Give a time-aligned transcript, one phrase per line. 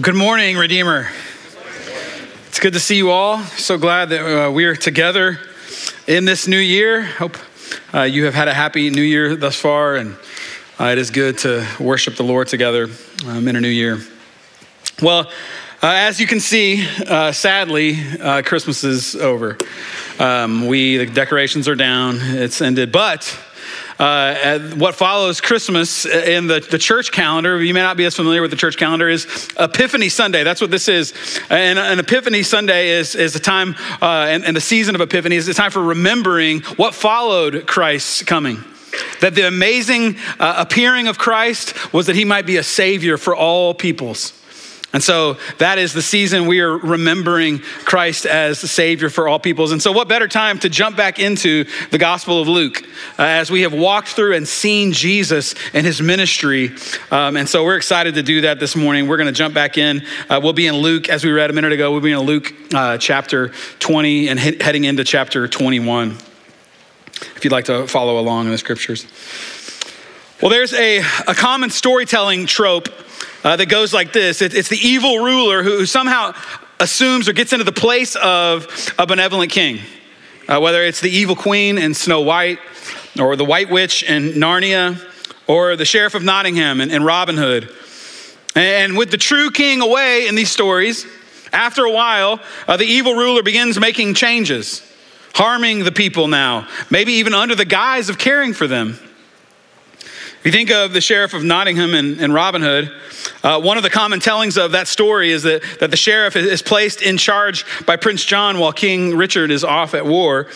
[0.00, 1.10] Well, good morning, Redeemer.
[2.48, 3.40] It's good to see you all.
[3.58, 5.38] So glad that uh, we're together
[6.06, 7.02] in this new year.
[7.02, 7.36] Hope
[7.92, 10.16] uh, you have had a happy new year thus far, and
[10.80, 12.88] uh, it is good to worship the Lord together
[13.26, 13.98] um, in a new year.
[15.02, 15.26] Well,
[15.82, 19.58] uh, as you can see, uh, sadly, uh, Christmas is over.
[20.18, 22.16] Um, we the decorations are down.
[22.22, 23.38] It's ended, but
[24.00, 28.40] uh, what follows Christmas in the, the church calendar, you may not be as familiar
[28.40, 30.42] with the church calendar, is Epiphany Sunday.
[30.42, 31.12] That's what this is.
[31.50, 35.36] And an Epiphany Sunday is, is a time, uh, and, and the season of Epiphany
[35.36, 38.64] is a time for remembering what followed Christ's coming.
[39.20, 43.36] That the amazing uh, appearing of Christ was that he might be a savior for
[43.36, 44.39] all peoples.
[44.92, 49.38] And so that is the season we are remembering Christ as the Savior for all
[49.38, 49.70] peoples.
[49.70, 52.82] And so, what better time to jump back into the Gospel of Luke
[53.16, 56.72] uh, as we have walked through and seen Jesus and his ministry.
[57.12, 59.06] Um, and so, we're excited to do that this morning.
[59.06, 60.04] We're going to jump back in.
[60.28, 62.52] Uh, we'll be in Luke, as we read a minute ago, we'll be in Luke
[62.74, 66.16] uh, chapter 20 and he- heading into chapter 21.
[67.36, 69.06] If you'd like to follow along in the scriptures.
[70.42, 72.88] Well, there's a, a common storytelling trope
[73.44, 76.34] uh, that goes like this it, it's the evil ruler who, who, somehow
[76.78, 79.80] assumes or gets into the place of a benevolent king.
[80.48, 82.58] Uh, whether it's the evil queen in Snow White,
[83.20, 85.00] or the white witch in Narnia,
[85.46, 87.72] or the sheriff of Nottingham in, in Robin Hood.
[88.56, 91.06] And, and with the true king away in these stories,
[91.52, 94.82] after a while, uh, the evil ruler begins making changes,
[95.34, 98.98] harming the people now, maybe even under the guise of caring for them.
[100.40, 102.90] If you think of the sheriff of Nottingham and, and Robin Hood,
[103.42, 106.62] uh, one of the common tellings of that story is that, that the sheriff is
[106.62, 110.46] placed in charge by Prince John while King Richard is off at war.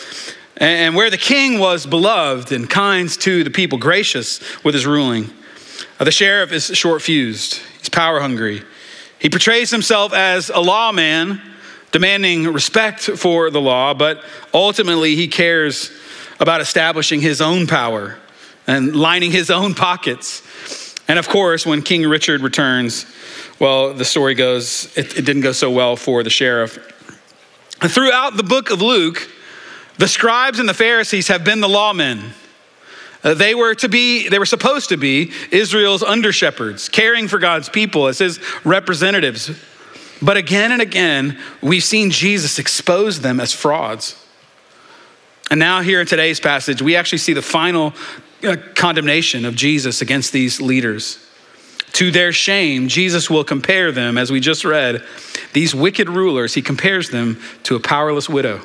[0.57, 5.29] And where the king was beloved and kind to the people, gracious with his ruling,
[5.99, 8.63] uh, the sheriff is short fused, he's power hungry.
[9.19, 11.39] He portrays himself as a lawman,
[11.91, 15.91] demanding respect for the law, but ultimately he cares
[16.39, 18.17] about establishing his own power
[18.67, 20.95] and lining his own pockets.
[21.07, 23.05] And of course, when King Richard returns,
[23.59, 26.77] well, the story goes, it, it didn't go so well for the sheriff.
[27.79, 29.29] Throughout the book of Luke,
[29.97, 32.31] the scribes and the Pharisees have been the lawmen.
[33.23, 37.39] Uh, they were to be, they were supposed to be Israel's under shepherds, caring for
[37.39, 39.51] God's people as his representatives.
[40.21, 44.21] But again and again, we've seen Jesus expose them as frauds.
[45.51, 47.93] And now, here in today's passage, we actually see the final
[48.75, 51.19] condemnation of Jesus against these leaders.
[51.93, 55.03] To their shame, Jesus will compare them, as we just read,
[55.53, 58.61] these wicked rulers, he compares them to a powerless widow.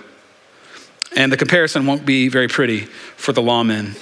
[1.17, 3.97] And the comparison won't be very pretty for the lawmen.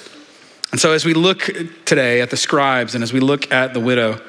[0.73, 1.51] And so, as we look
[1.85, 4.21] today at the scribes and as we look at the widow,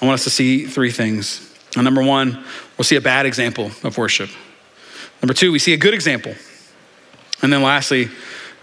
[0.00, 1.46] I want us to see three things.
[1.76, 2.44] Number one,
[2.78, 4.30] we'll see a bad example of worship.
[5.22, 6.34] Number two, we see a good example.
[7.42, 8.08] And then lastly,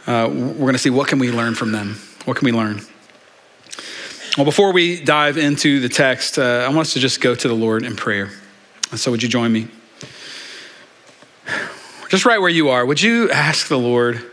[0.06, 1.97] uh, we're going to see what can we learn from them.
[2.27, 2.81] What can we learn?
[4.35, 7.47] Well, before we dive into the text, uh, I want us to just go to
[7.47, 8.31] the Lord in prayer.
[8.97, 9.69] So, would you join me?
[12.09, 14.29] Just right where you are, would you ask the Lord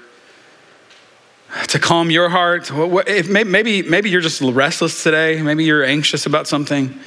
[1.69, 2.69] to calm your heart?
[2.73, 5.41] If maybe, maybe you're just restless today.
[5.41, 6.99] Maybe you're anxious about something.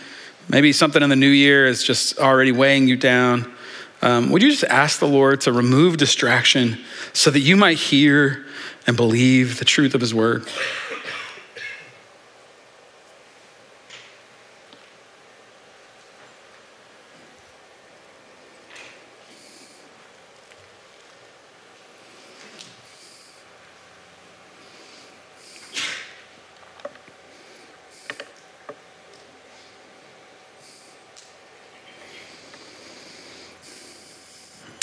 [0.47, 3.53] Maybe something in the new year is just already weighing you down.
[4.01, 6.77] Um, would you just ask the Lord to remove distraction
[7.11, 8.46] so that you might hear
[8.87, 10.47] and believe the truth of his word.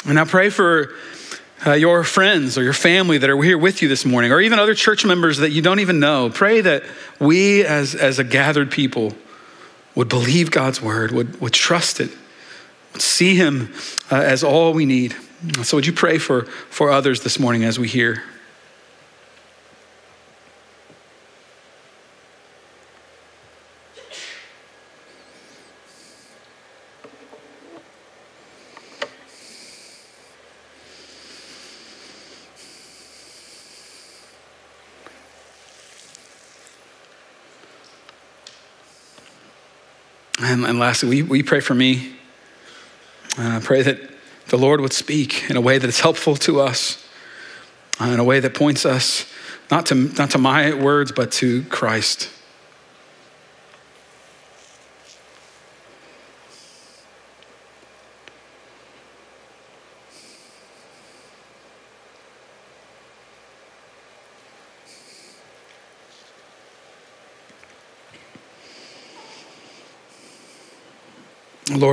[0.06, 0.94] And I pray for
[1.66, 4.58] uh, your friends or your family that are here with you this morning, or even
[4.58, 6.30] other church members that you don't even know.
[6.30, 6.82] Pray that
[7.18, 9.14] we, as, as a gathered people,
[9.94, 12.10] would believe God's word, would, would trust it,
[12.92, 13.72] would see Him
[14.10, 15.14] uh, as all we need.
[15.62, 18.22] So, would you pray for, for others this morning as we hear?
[40.44, 42.16] And, and lastly, we, we pray for me.
[43.38, 43.98] Uh, pray that
[44.48, 47.02] the Lord would speak in a way that is helpful to us,
[47.98, 49.24] uh, in a way that points us
[49.70, 52.28] not to, not to my words, but to Christ.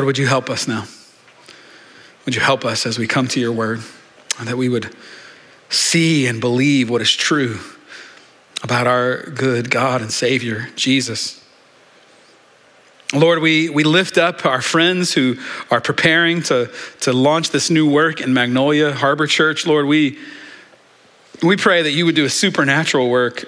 [0.01, 0.85] Lord, would you help us now?
[2.25, 3.83] Would you help us as we come to your word,
[4.41, 4.95] that we would
[5.69, 7.59] see and believe what is true
[8.63, 11.45] about our good God and Savior, Jesus.
[13.13, 15.35] Lord, we, we lift up our friends who
[15.69, 16.71] are preparing to,
[17.01, 19.67] to launch this new work in Magnolia Harbor Church.
[19.67, 20.17] Lord, we,
[21.43, 23.43] we pray that you would do a supernatural work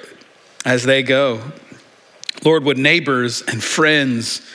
[0.66, 1.52] as they go.
[2.46, 4.48] Lord, would neighbors and friends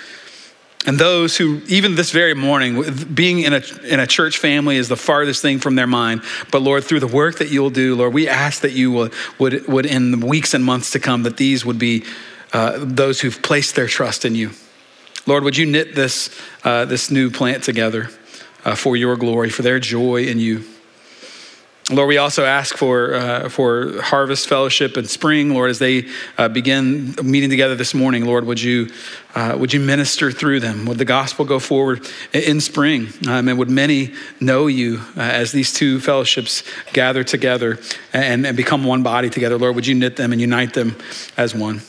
[0.89, 2.83] and those who, even this very morning,
[3.13, 6.23] being in a, in a church family is the farthest thing from their mind.
[6.51, 9.69] But Lord, through the work that you'll do, Lord, we ask that you would, would,
[9.69, 12.05] would in the weeks and months to come, that these would be
[12.55, 14.53] uh, those who've placed their trust in you.
[15.27, 18.09] Lord, would you knit this, uh, this new plant together
[18.65, 20.65] uh, for your glory, for their joy in you?
[21.91, 26.07] Lord, we also ask for, uh, for Harvest Fellowship and Spring, Lord, as they
[26.37, 28.91] uh, begin meeting together this morning, Lord, would you,
[29.35, 30.85] uh, would you minister through them?
[30.85, 33.09] Would the gospel go forward in spring?
[33.27, 36.63] Um, and would many know you uh, as these two fellowships
[36.93, 37.79] gather together
[38.13, 39.57] and, and become one body together?
[39.57, 40.95] Lord, would you knit them and unite them
[41.39, 41.81] as one?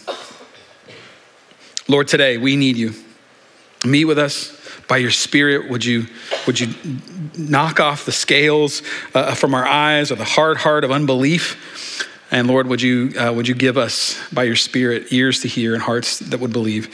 [1.90, 2.94] Lord, today we need you.
[3.86, 4.59] Meet with us
[4.90, 6.08] by your spirit would you
[6.46, 6.74] would you
[7.38, 8.82] knock off the scales
[9.14, 12.06] uh, from our eyes or the hard heart of unbelief?
[12.32, 15.74] And lord would you uh, would you give us by your spirit ears to hear
[15.74, 16.86] and hearts that would believe?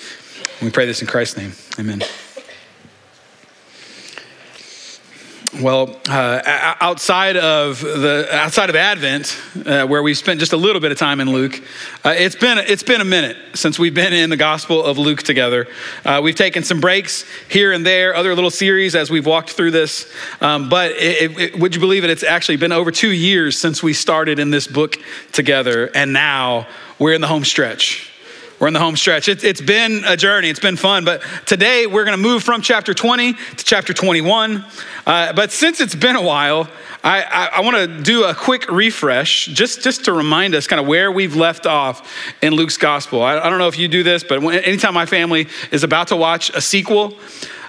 [0.59, 1.53] And we pray this in christ's name.
[1.79, 2.03] Amen
[5.61, 10.81] Well, uh, outside of the outside of Advent, uh, where we've spent just a little
[10.81, 11.61] bit of time in Luke,
[12.03, 15.23] uh, it's been it's been a minute since we've been in the Gospel of Luke
[15.23, 15.67] together.
[16.03, 19.71] Uh, we've taken some breaks here and there, other little series as we've walked through
[19.71, 20.11] this.
[20.41, 22.09] Um, but it, it, would you believe it?
[22.09, 24.97] It's actually been over two years since we started in this book
[25.31, 26.67] together, and now
[26.99, 28.14] we're in the home stretch.
[28.65, 29.29] We're in the home stretch.
[29.29, 32.63] It, has been a journey, it's been fun, but today we're going to move from
[32.63, 34.65] chapter 20 to chapter 21.
[35.05, 36.67] Uh, but since it's been a while,
[37.03, 40.79] I, I, I want to do a quick refresh just, just to remind us kind
[40.79, 43.21] of where we've left off in Luke's gospel.
[43.21, 46.07] I, I don't know if you do this, but when, anytime my family is about
[46.07, 47.13] to watch a sequel,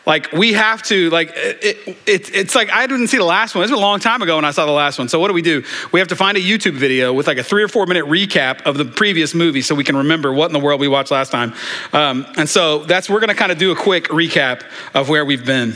[0.07, 3.65] like we have to like it, it, it's like i didn't see the last one.
[3.65, 5.09] It's been a long time ago when i saw the last one.
[5.09, 5.65] So what do we do?
[5.93, 8.63] We have to find a youtube video with like a three or four minute recap
[8.63, 11.31] of the previous movie so we can remember what in the world we watched last
[11.31, 11.55] time.
[11.93, 14.63] Um, and so that's we're going to kind of do a quick recap
[14.95, 15.75] of where we've been.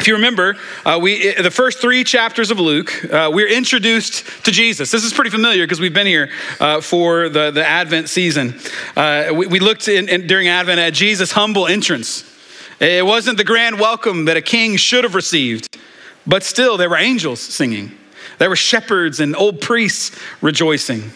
[0.00, 4.50] If you remember, uh, we the first three chapters of Luke, uh, we're introduced to
[4.50, 4.90] Jesus.
[4.90, 8.58] This is pretty familiar because we've been here uh, for the, the Advent season.
[8.96, 12.33] Uh, we, we, looked in, in, during Advent at Jesus' humble entrance
[12.80, 15.78] it wasn't the grand welcome that a king should have received,
[16.26, 17.92] but still, there were angels singing.
[18.38, 21.12] There were shepherds and old priests rejoicing.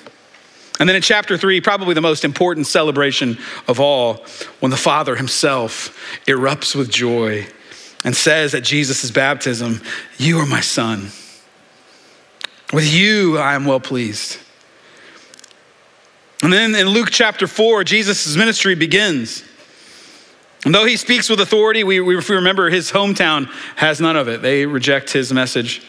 [0.79, 4.25] And then in chapter three, probably the most important celebration of all,
[4.61, 7.47] when the Father himself erupts with joy
[8.05, 9.81] and says at Jesus' baptism,
[10.19, 11.09] You are my son.
[12.73, 14.39] With you I am well pleased.
[16.43, 19.43] And then in Luke chapter four, Jesus' ministry begins.
[20.65, 23.47] And though he speaks with authority, we, we, if we remember his hometown
[23.77, 24.43] has none of it.
[24.43, 25.83] They reject his message,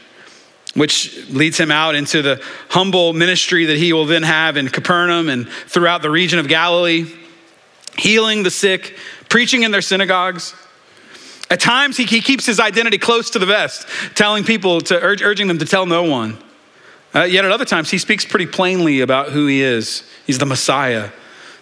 [0.76, 5.28] which leads him out into the humble ministry that he will then have in Capernaum
[5.30, 7.12] and throughout the region of Galilee,
[7.98, 8.96] healing the sick,
[9.28, 10.54] preaching in their synagogues.
[11.50, 15.24] At times, he, he keeps his identity close to the vest, telling people to urge,
[15.24, 16.38] urging them to tell no one.
[17.16, 20.04] Uh, yet at other times, he speaks pretty plainly about who he is.
[20.28, 21.10] He's the Messiah,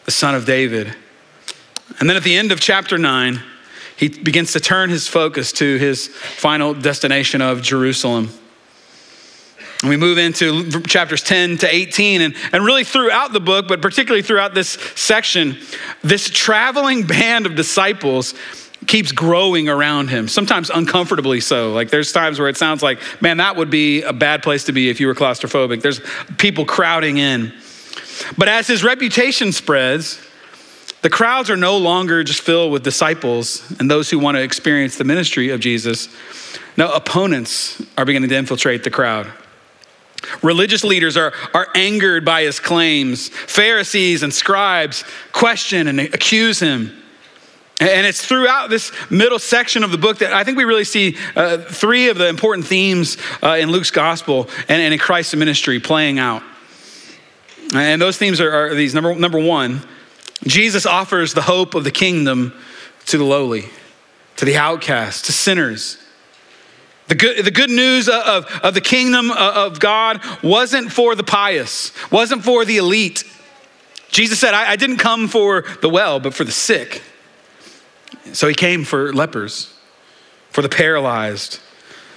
[0.03, 0.93] the son of David.
[2.00, 3.42] And then at the end of chapter 9,
[3.98, 8.30] he begins to turn his focus to his final destination of Jerusalem.
[9.82, 13.82] And we move into chapters 10 to 18, and, and really throughout the book, but
[13.82, 15.58] particularly throughout this section,
[16.01, 18.34] this traveling band of disciples
[18.86, 21.74] keeps growing around him, sometimes uncomfortably so.
[21.74, 24.72] Like there's times where it sounds like, man, that would be a bad place to
[24.72, 25.82] be if you were claustrophobic.
[25.82, 26.01] There's
[26.38, 27.54] people crowding in.
[28.38, 30.20] But as his reputation spreads,
[31.01, 34.98] the crowds are no longer just filled with disciples and those who want to experience
[34.98, 36.10] the ministry of Jesus.
[36.75, 39.32] No, opponents are beginning to infiltrate the crowd.
[40.42, 43.30] Religious leaders are, are angered by his claims.
[43.30, 46.92] Pharisees and scribes question and accuse him.
[47.80, 51.16] And it's throughout this middle section of the book that I think we really see
[51.36, 55.80] uh, three of the important themes uh, in Luke's gospel and, and, in Christ's ministry
[55.80, 56.42] playing out.
[57.75, 59.82] And those themes are, are these number, number one,
[60.44, 62.53] Jesus offers the hope of the kingdom
[63.08, 63.65] to the lowly,
[64.36, 65.98] to the outcast, to sinners.
[67.08, 71.91] The good, the good news of, of the kingdom of God wasn't for the pious,
[72.12, 73.24] wasn't for the elite.
[74.10, 77.01] Jesus said, I, I didn't come for the well, but for the sick.
[78.34, 79.74] So he came for lepers,
[80.51, 81.60] for the paralyzed,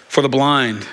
[0.08, 0.86] for the blind.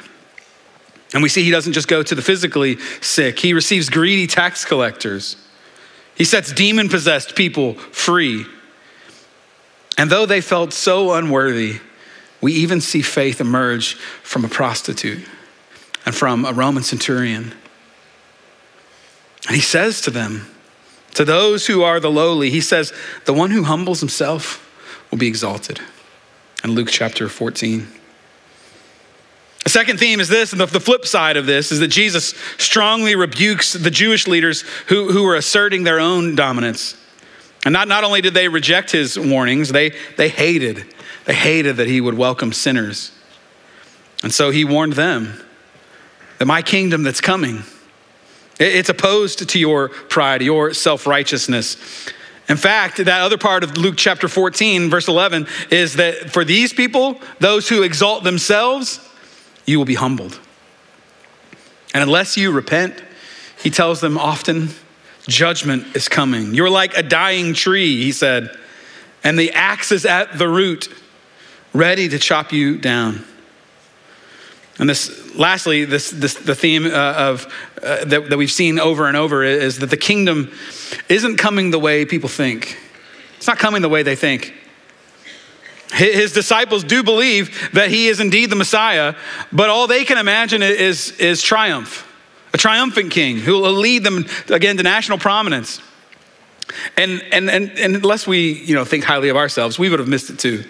[1.13, 4.63] And we see he doesn't just go to the physically sick, he receives greedy tax
[4.63, 5.37] collectors.
[6.17, 8.45] He sets demon possessed people free.
[9.97, 11.79] And though they felt so unworthy,
[12.41, 13.93] we even see faith emerge
[14.23, 15.25] from a prostitute
[16.05, 17.53] and from a Roman centurion.
[19.45, 20.47] And he says to them,
[21.13, 22.93] to those who are the lowly, he says,
[23.25, 24.63] the one who humbles himself
[25.09, 25.79] will be exalted.
[26.63, 27.87] In Luke chapter 14.
[29.67, 33.17] The second theme is this, and the, flip side of this is that Jesus strongly
[33.17, 36.95] rebukes the Jewish leaders who, who were asserting their own dominance.
[37.65, 40.85] And not, not only did they reject his warnings, they, they hated.
[41.25, 43.11] They hated that he would welcome sinners.
[44.23, 45.37] And so he warned them
[46.37, 47.63] that my kingdom that's coming,
[48.61, 51.75] it's opposed to your pride, your self righteousness.
[52.47, 56.71] In fact, that other part of Luke chapter 14, verse 11, is that for these
[56.71, 59.01] people, those who exalt themselves,
[59.67, 60.39] you will be humbled.
[61.93, 63.03] And unless you repent,
[63.61, 64.69] he tells them often,
[65.27, 66.55] judgment is coming.
[66.55, 68.49] You're like a dying tree, he said,
[69.23, 70.89] and the axe is at the root,
[71.73, 73.23] ready to chop you down.
[74.79, 79.07] And this, lastly, this, this the theme uh, of uh, that, that we've seen over
[79.07, 80.51] and over is that the kingdom
[81.09, 82.77] isn't coming the way people think.
[83.37, 84.53] It's not coming the way they think.
[85.93, 89.15] His disciples do believe that he is indeed the Messiah,
[89.51, 92.05] but all they can imagine is, is triumph,
[92.53, 95.81] a triumphant king who will lead them again to national prominence.
[96.97, 100.09] And, and, and, and unless we you know, think highly of ourselves, we would have
[100.09, 100.65] missed it too.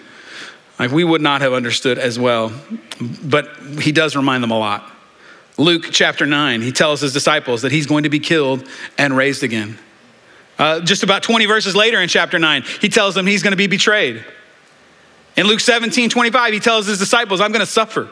[0.78, 2.54] Like we would not have understood as well.
[3.24, 3.50] But
[3.82, 4.92] he does remind them a lot.
[5.58, 8.68] Luke chapter 9, he tells his disciples that he's going to be killed
[9.00, 9.80] and raised again.
[10.60, 13.58] Uh, just about 20 verses later in chapter 9, he tells them he's going to
[13.58, 14.24] be betrayed.
[15.38, 18.10] In Luke 17, 25, he tells his disciples, I'm going to suffer.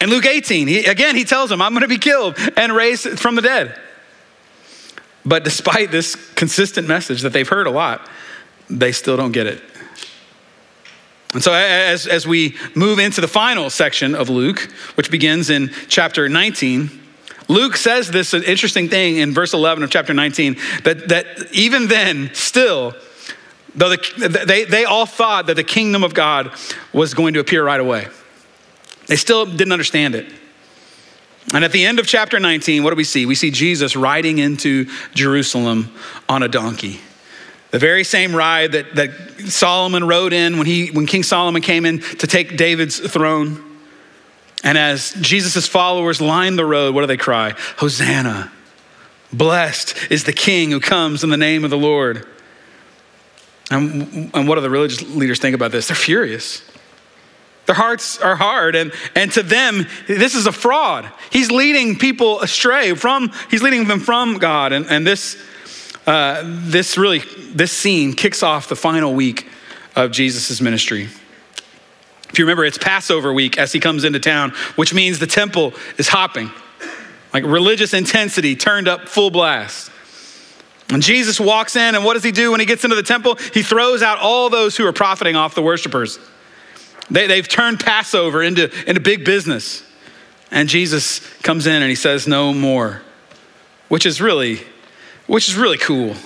[0.00, 3.20] In Luke 18, he, again, he tells them, I'm going to be killed and raised
[3.20, 3.78] from the dead.
[5.24, 8.08] But despite this consistent message that they've heard a lot,
[8.68, 9.62] they still don't get it.
[11.32, 14.62] And so, as, as we move into the final section of Luke,
[14.96, 16.90] which begins in chapter 19,
[17.46, 22.30] Luke says this interesting thing in verse 11 of chapter 19 that, that even then,
[22.32, 22.94] still,
[23.74, 26.52] though the, they, they all thought that the kingdom of God
[26.92, 28.08] was going to appear right away,
[29.06, 30.32] they still didn't understand it.
[31.52, 33.26] And at the end of chapter 19, what do we see?
[33.26, 35.92] We see Jesus riding into Jerusalem
[36.28, 37.00] on a donkey.
[37.70, 39.10] The very same ride that, that
[39.48, 43.64] Solomon rode in when, he, when King Solomon came in to take David's throne.
[44.62, 47.54] And as Jesus' followers line the road, what do they cry?
[47.78, 48.52] Hosanna.
[49.32, 52.26] Blessed is the King who comes in the name of the Lord.
[53.70, 55.88] And, and what do the religious leaders think about this?
[55.88, 56.62] They're furious.
[57.66, 61.08] Their hearts are hard, and, and to them, this is a fraud.
[61.30, 64.72] He's leading people astray from, he's leading them from God.
[64.72, 65.36] And, and this
[66.06, 67.20] uh, this really,
[67.54, 69.46] this scene kicks off the final week
[69.94, 71.04] of Jesus' ministry.
[71.04, 75.74] If you remember, it's Passover week as he comes into town, which means the temple
[75.98, 76.50] is hopping,
[77.34, 79.90] like religious intensity turned up full blast.
[80.92, 83.36] And Jesus walks in, and what does he do when he gets into the temple?
[83.54, 86.18] He throws out all those who are profiting off the worshipers.
[87.10, 89.84] They, have turned Passover into, into big business.
[90.50, 93.02] And Jesus comes in and he says, No more,
[93.88, 94.60] which is really
[95.30, 96.16] which is really cool.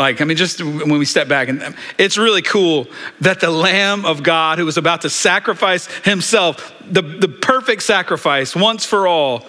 [0.00, 2.88] Like, I mean, just when we step back, and it's really cool
[3.20, 8.56] that the Lamb of God who was about to sacrifice himself, the, the perfect sacrifice
[8.56, 9.46] once for all,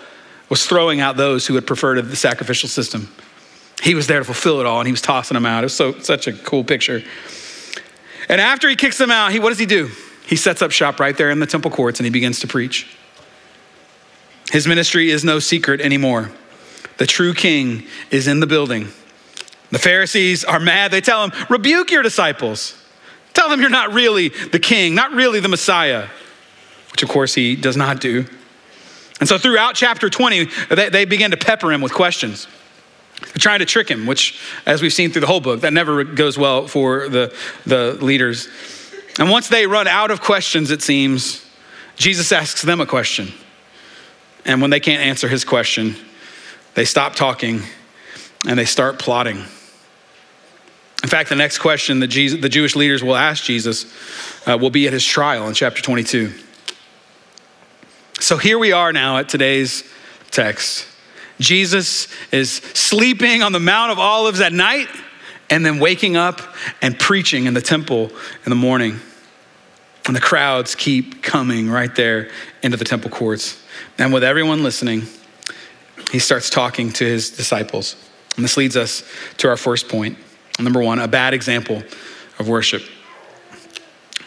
[0.48, 3.08] was throwing out those who had preferred the sacrificial system.
[3.82, 5.64] He was there to fulfill it all, and he was tossing them out.
[5.64, 7.02] It was so, such a cool picture.
[8.28, 9.90] And after he kicks them out, he, what does he do?
[10.26, 12.96] He sets up shop right there in the temple courts and he begins to preach.
[14.52, 16.32] His ministry is no secret anymore.
[16.98, 18.90] The true king is in the building
[19.72, 20.92] the Pharisees are mad.
[20.92, 22.76] They tell him, rebuke your disciples.
[23.34, 26.08] Tell them you're not really the king, not really the Messiah,
[26.92, 28.26] which of course he does not do.
[29.20, 32.48] And so throughout chapter 20, they, they begin to pepper him with questions.
[33.38, 36.38] Trying to trick him, which, as we've seen through the whole book, that never goes
[36.38, 37.36] well for the,
[37.66, 38.48] the leaders.
[39.18, 41.46] And once they run out of questions, it seems,
[41.96, 43.34] Jesus asks them a question.
[44.46, 45.96] And when they can't answer his question,
[46.76, 47.62] they stop talking
[48.48, 49.44] and they start plotting.
[51.02, 53.86] In fact, the next question that Jesus, the Jewish leaders will ask Jesus
[54.48, 56.34] uh, will be at his trial in chapter 22.
[58.20, 59.84] So here we are now at today's
[60.30, 60.86] text.
[61.40, 64.88] Jesus is sleeping on the Mount of Olives at night
[65.50, 66.42] and then waking up
[66.82, 68.12] and preaching in the temple
[68.46, 69.00] in the morning.
[70.06, 72.30] And the crowds keep coming right there
[72.62, 73.64] into the temple courts.
[73.98, 75.04] And with everyone listening,
[76.12, 77.96] he starts talking to his disciples.
[78.36, 79.04] And this leads us
[79.38, 80.18] to our first point.
[80.60, 81.84] Number one, a bad example
[82.38, 82.84] of worship.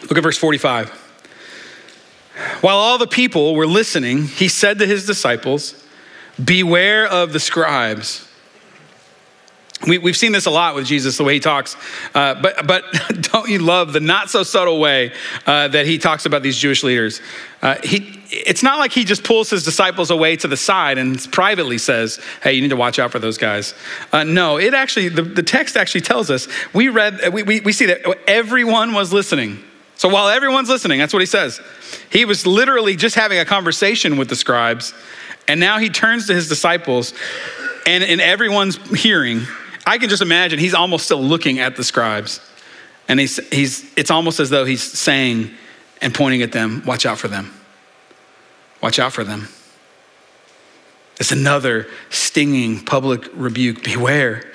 [0.03, 0.89] Look at verse 45.
[2.61, 5.82] While all the people were listening, he said to his disciples,
[6.41, 8.27] Beware of the scribes.
[9.85, 11.75] We, have seen this a lot with Jesus, the way he talks.
[12.15, 12.85] Uh, but, but
[13.21, 15.11] don't you love the not so subtle way
[15.45, 17.19] uh, that he talks about these Jewish leaders?
[17.61, 21.19] Uh, he, it's not like he just pulls his disciples away to the side and
[21.31, 23.73] privately says, hey, you need to watch out for those guys.
[24.13, 27.73] Uh, no, it actually, the, the text actually tells us, we read, we, we, we
[27.73, 29.59] see that everyone was listening.
[29.95, 31.61] So while everyone's listening, that's what he says.
[32.09, 34.93] He was literally just having a conversation with the scribes,
[35.47, 37.13] and now he turns to his disciples,
[37.85, 39.41] and in everyone's hearing,
[39.85, 42.39] I can just imagine he's almost still looking at the scribes.
[43.07, 45.51] And he's, he's, it's almost as though he's saying
[46.01, 47.53] and pointing at them, watch out for them.
[48.81, 49.47] Watch out for them.
[51.19, 53.83] It's another stinging public rebuke.
[53.83, 54.49] Beware.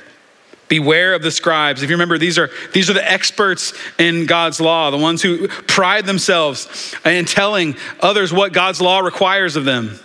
[0.69, 1.83] Beware of the scribes.
[1.83, 5.49] If you remember, these are, these are the experts in God's law, the ones who
[5.49, 9.99] pride themselves in telling others what God's law requires of them.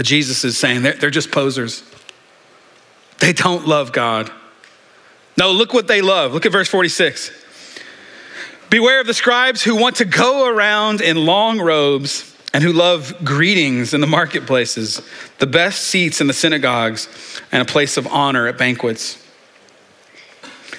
[0.00, 1.84] But Jesus is saying they're, they're just posers.
[3.18, 4.32] They don't love God.
[5.36, 6.32] No, look what they love.
[6.32, 7.30] Look at verse 46.
[8.70, 13.14] Beware of the scribes who want to go around in long robes and who love
[13.26, 15.02] greetings in the marketplaces,
[15.38, 17.06] the best seats in the synagogues,
[17.52, 19.22] and a place of honor at banquets.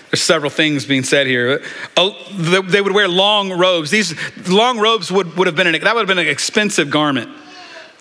[0.09, 1.63] There's several things being said here.
[1.95, 3.91] Oh, they would wear long robes.
[3.91, 4.15] These
[4.49, 7.37] long robes would, would have been an, that would have been an expensive garment.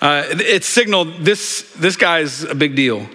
[0.00, 3.06] Uh, it signaled this, this guy's a big deal.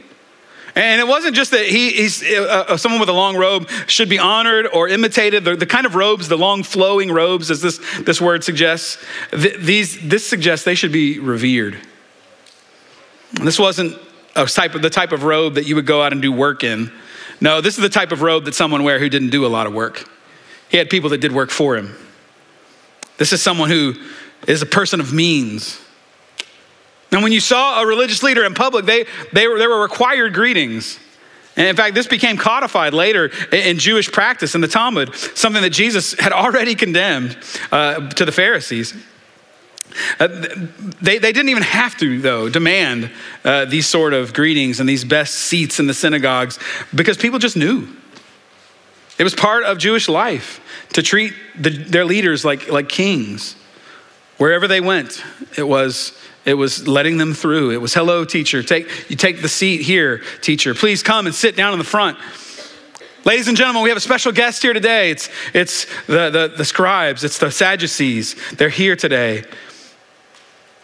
[0.76, 4.10] And it wasn't just that he, he's uh, uh, someone with a long robe should
[4.10, 5.46] be honored or imitated.
[5.46, 9.58] The, the, kind of robes, the long flowing robes, as this, this word suggests, th-
[9.58, 11.78] these, this suggests they should be revered.
[13.42, 13.98] This wasn't
[14.36, 16.64] a type of, the type of robe that you would go out and do work
[16.66, 16.92] in.
[17.40, 19.68] No, this is the type of robe that someone wear who didn't do a lot
[19.68, 20.10] of work.
[20.70, 21.96] He had people that did work for him.
[23.18, 23.94] This is someone who
[24.46, 25.80] is a person of means.
[27.12, 30.34] And when you saw a religious leader in public, they, they were, there were required
[30.34, 31.00] greetings.
[31.56, 35.70] And in fact, this became codified later in Jewish practice in the Talmud, something that
[35.70, 37.38] Jesus had already condemned
[37.72, 38.94] uh, to the Pharisees.
[40.20, 40.28] Uh,
[41.02, 43.10] they, they didn't even have to, though, demand
[43.46, 46.60] uh, these sort of greetings and these best seats in the synagogues
[46.94, 47.88] because people just knew.
[49.18, 50.60] It was part of Jewish life
[50.94, 53.56] to treat the, their leaders like, like kings.
[54.38, 55.24] Wherever they went,
[55.58, 57.72] it was it was letting them through.
[57.72, 58.62] It was, hello, teacher.
[58.62, 60.76] Take, you take the seat here, teacher.
[60.76, 62.20] Please come and sit down in the front.
[63.26, 65.10] Ladies and gentlemen, we have a special guest here today.
[65.10, 68.36] It's, it's the, the, the scribes, it's the Sadducees.
[68.54, 69.44] They're here today.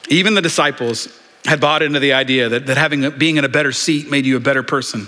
[0.09, 3.71] Even the disciples had bought into the idea that, that having being in a better
[3.71, 5.07] seat made you a better person.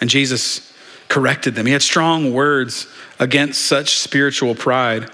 [0.00, 0.72] And Jesus
[1.08, 1.66] corrected them.
[1.66, 2.86] He had strong words
[3.18, 5.10] against such spiritual pride.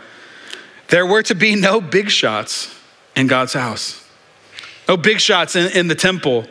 [0.88, 2.74] There were to be no big shots
[3.14, 4.06] in God's house.
[4.88, 6.46] No big shots in, in the temple.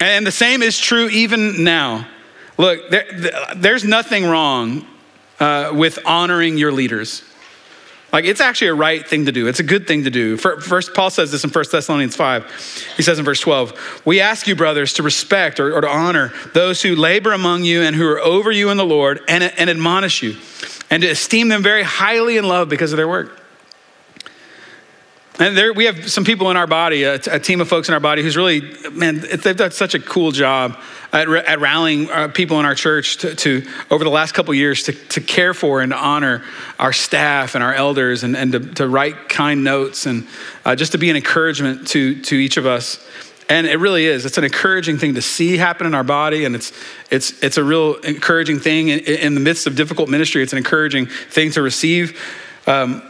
[0.00, 2.08] And the same is true even now.
[2.58, 3.06] Look, there,
[3.54, 4.86] there's nothing wrong
[5.38, 7.22] uh, with honoring your leaders.
[8.12, 9.46] Like it's actually a right thing to do.
[9.46, 10.36] It's a good thing to do.
[10.36, 12.94] First, Paul says this in 1 Thessalonians 5.
[12.96, 16.32] He says in verse 12, We ask you, brothers, to respect or, or to honor
[16.54, 19.68] those who labor among you and who are over you in the Lord and, and
[19.68, 20.36] admonish you,
[20.90, 23.42] and to esteem them very highly in love because of their work.
[25.38, 27.94] And there, we have some people in our body, a, a, team of folks in
[27.94, 30.78] our body who's really, man, they've done such a cool job
[31.12, 34.84] at, at rallying uh, people in our church to, to, over the last couple years,
[34.84, 36.42] to, to care for and to honor
[36.78, 40.26] our staff and our elders and, and to, to write kind notes and
[40.64, 43.06] uh, just to be an encouragement to, to each of us.
[43.48, 44.26] And it really is.
[44.26, 46.72] It's an encouraging thing to see happen in our body, and it's,
[47.10, 50.42] it's, it's a real encouraging thing in, in the midst of difficult ministry.
[50.42, 52.20] It's an encouraging thing to receive.
[52.66, 53.02] Um,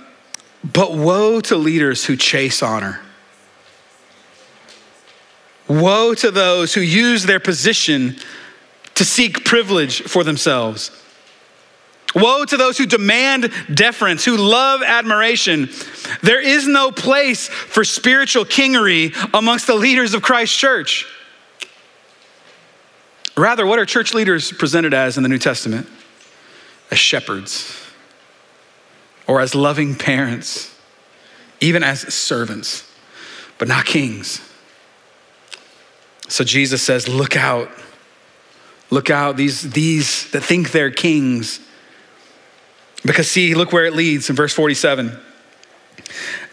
[0.63, 3.01] but woe to leaders who chase honor.
[5.69, 8.17] Woe to those who use their position
[8.95, 10.91] to seek privilege for themselves.
[12.17, 15.69] Woe to those who demand deference, who love admiration.
[16.23, 21.07] There is no place for spiritual kingery amongst the leaders of Christ's church.
[23.37, 25.87] Rather, what are church leaders presented as in the New Testament?
[26.91, 27.85] As shepherds
[29.27, 30.75] or as loving parents,
[31.61, 32.91] even as servants,
[33.59, 34.41] but not kings.
[36.29, 37.69] So Jesus says, Look out.
[38.89, 41.61] Look out, these, these that think they're kings.
[43.07, 45.17] Because, see, look where it leads in verse 47.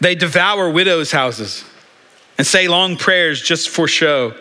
[0.00, 1.64] They devour widows' houses
[2.38, 4.34] and say long prayers just for show.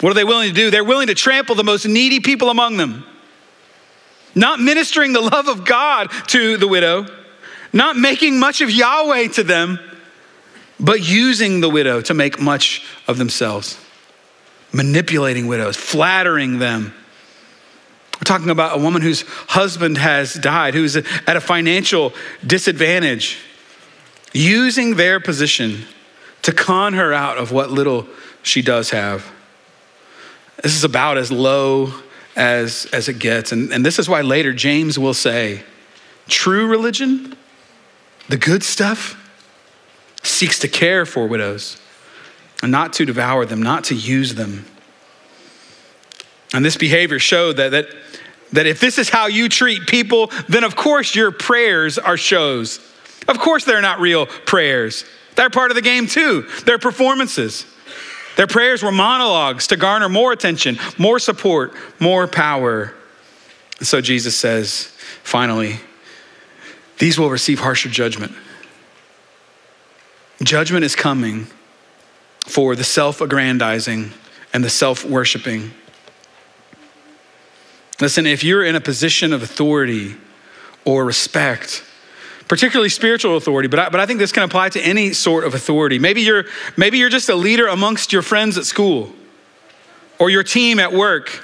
[0.00, 0.70] What are they willing to do?
[0.70, 3.04] They're willing to trample the most needy people among them,
[4.34, 7.06] not ministering the love of God to the widow,
[7.72, 9.78] not making much of Yahweh to them,
[10.78, 13.78] but using the widow to make much of themselves,
[14.72, 16.92] manipulating widows, flattering them.
[18.16, 22.14] We're talking about a woman whose husband has died, who's at a financial
[22.46, 23.38] disadvantage,
[24.32, 25.84] using their position
[26.42, 28.06] to con her out of what little
[28.42, 29.30] she does have.
[30.62, 31.92] This is about as low
[32.36, 33.52] as, as it gets.
[33.52, 35.62] And, and this is why later James will say
[36.28, 37.36] true religion,
[38.28, 39.22] the good stuff,
[40.22, 41.80] seeks to care for widows
[42.62, 44.66] and not to devour them, not to use them.
[46.56, 47.88] And this behavior showed that, that,
[48.52, 52.78] that if this is how you treat people, then of course your prayers are shows.
[53.28, 55.04] Of course they're not real prayers.
[55.34, 56.48] They're part of the game too.
[56.64, 57.66] They're performances.
[58.36, 62.94] Their prayers were monologues to garner more attention, more support, more power.
[63.82, 64.84] So Jesus says,
[65.22, 65.80] finally,
[66.96, 68.32] these will receive harsher judgment.
[70.42, 71.48] Judgment is coming
[72.46, 74.12] for the self aggrandizing
[74.54, 75.72] and the self worshiping.
[78.00, 80.16] Listen, if you're in a position of authority
[80.84, 81.82] or respect,
[82.46, 85.54] particularly spiritual authority, but I, but I think this can apply to any sort of
[85.54, 85.98] authority.
[85.98, 86.44] Maybe you're,
[86.76, 89.12] maybe you're just a leader amongst your friends at school
[90.18, 91.42] or your team at work.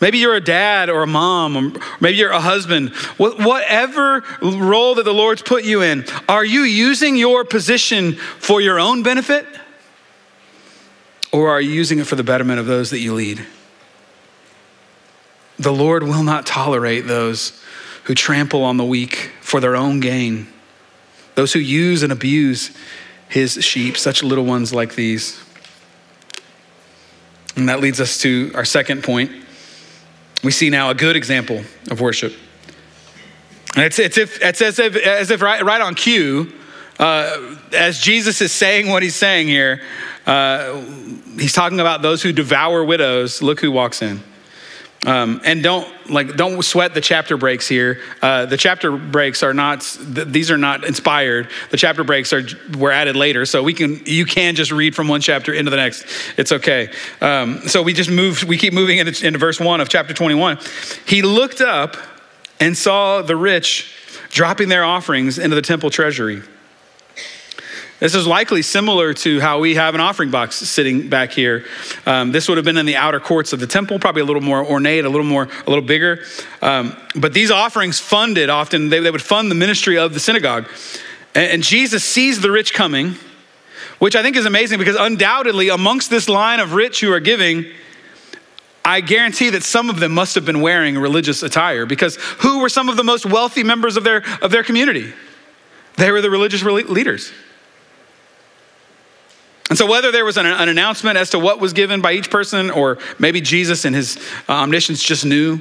[0.00, 2.90] Maybe you're a dad or a mom, or maybe you're a husband.
[3.16, 8.78] Whatever role that the Lord's put you in, are you using your position for your
[8.78, 9.46] own benefit?
[11.32, 13.46] Or are you using it for the betterment of those that you lead?
[15.58, 17.60] The Lord will not tolerate those
[18.04, 20.46] who trample on the weak for their own gain,
[21.34, 22.70] those who use and abuse
[23.28, 25.40] his sheep, such little ones like these.
[27.56, 29.30] And that leads us to our second point.
[30.42, 32.34] We see now a good example of worship.
[33.74, 36.52] And it's, it's, if, it's as if, as if right, right on cue,
[36.98, 39.80] uh, as Jesus is saying what he's saying here,
[40.26, 40.80] uh,
[41.38, 43.42] he's talking about those who devour widows.
[43.42, 44.22] Look who walks in.
[45.06, 48.00] Um, and don't like don't sweat the chapter breaks here.
[48.22, 49.82] Uh, the chapter breaks are not;
[50.14, 51.50] th- these are not inspired.
[51.70, 52.42] The chapter breaks are
[52.78, 55.76] were added later, so we can you can just read from one chapter into the
[55.76, 56.06] next.
[56.38, 56.90] It's okay.
[57.20, 58.44] Um, so we just move.
[58.44, 60.58] We keep moving into, into verse one of chapter twenty-one.
[61.06, 61.96] He looked up
[62.58, 63.92] and saw the rich
[64.30, 66.42] dropping their offerings into the temple treasury.
[68.00, 71.64] This is likely similar to how we have an offering box sitting back here.
[72.06, 74.42] Um, this would have been in the outer courts of the temple, probably a little
[74.42, 76.24] more ornate, a little more, a little bigger.
[76.60, 80.66] Um, but these offerings funded often, they, they, would fund the ministry of the synagogue.
[81.36, 83.14] And, and Jesus sees the rich coming,
[84.00, 87.64] which I think is amazing because undoubtedly amongst this line of rich who are giving,
[88.84, 92.68] I guarantee that some of them must have been wearing religious attire because who were
[92.68, 95.12] some of the most wealthy members of their, of their community?
[95.96, 97.32] They were the religious leaders.
[99.70, 102.30] And so, whether there was an, an, announcement as to what was given by each
[102.30, 105.60] person, or maybe Jesus and his uh, omniscience just knew,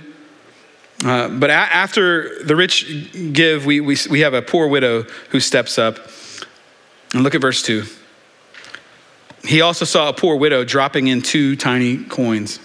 [1.05, 5.39] uh, but a- after the rich give, we, we, we have a poor widow who
[5.39, 5.99] steps up.
[7.13, 7.83] And look at verse 2.
[9.45, 12.59] He also saw a poor widow dropping in two tiny coins.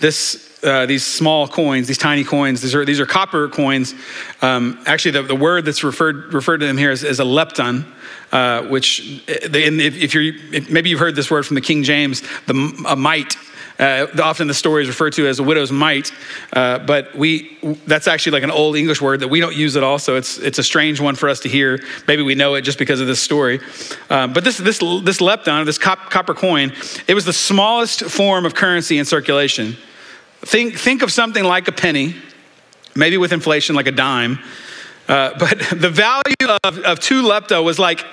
[0.00, 3.94] This, uh, these small coins, these tiny coins, these are, these are copper coins.
[4.42, 7.84] Um, actually, the, the word that's referred, referred to them here is, is a lepton
[8.34, 12.22] uh, which if, if you're if maybe you've heard this word from the King James,
[12.46, 13.36] the a mite.
[13.76, 16.12] Uh, often the story is referred to as a widow's mite,
[16.52, 19.82] uh, but we that's actually like an old English word that we don't use at
[19.82, 19.98] all.
[19.98, 21.80] So it's it's a strange one for us to hear.
[22.06, 23.60] Maybe we know it just because of this story.
[24.10, 26.72] Uh, but this this this lepton, this cop, copper coin,
[27.08, 29.76] it was the smallest form of currency in circulation.
[30.44, 32.14] Think think of something like a penny,
[32.94, 34.38] maybe with inflation like a dime.
[35.08, 38.04] Uh, but the value of, of two lepta was like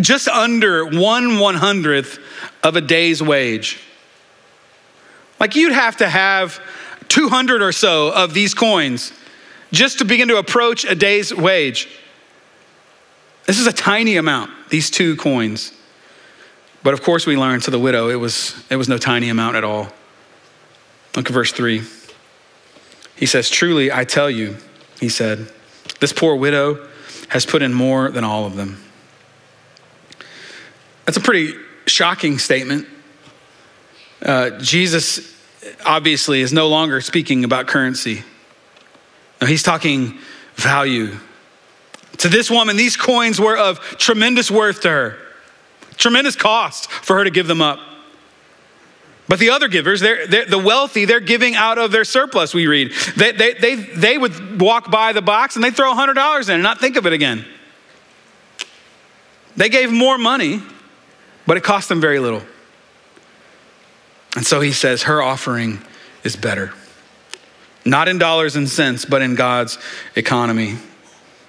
[0.00, 2.18] just under one one hundredth
[2.62, 3.80] of a day's wage.
[5.40, 6.60] Like you'd have to have
[7.08, 9.12] 200 or so of these coins
[9.72, 11.88] just to begin to approach a day's wage.
[13.46, 15.72] This is a tiny amount, these two coins.
[16.82, 19.56] But of course, we learned to the widow, it was, it was no tiny amount
[19.56, 19.88] at all.
[21.16, 21.82] Look at verse 3.
[23.16, 24.56] He says, Truly, I tell you,
[25.00, 25.50] he said,
[26.00, 26.88] this poor widow
[27.28, 28.82] has put in more than all of them.
[31.04, 31.54] That's a pretty
[31.86, 32.88] shocking statement.
[34.22, 35.34] Uh, Jesus
[35.84, 38.22] obviously, is no longer speaking about currency.
[39.40, 40.18] No, he's talking
[40.56, 41.18] value.
[42.18, 45.18] To this woman, these coins were of tremendous worth to her,
[45.96, 47.78] tremendous cost for her to give them up.
[49.26, 52.66] But the other givers, they're, they're, the wealthy, they're giving out of their surplus, we
[52.66, 52.92] read.
[53.16, 56.62] They, they, they, they would walk by the box and they throw $100 in and
[56.62, 57.46] not think of it again.
[59.56, 60.60] They gave more money,
[61.46, 62.42] but it cost them very little.
[64.36, 65.80] And so he says, her offering
[66.22, 66.72] is better.
[67.86, 69.78] Not in dollars and cents, but in God's
[70.16, 70.76] economy.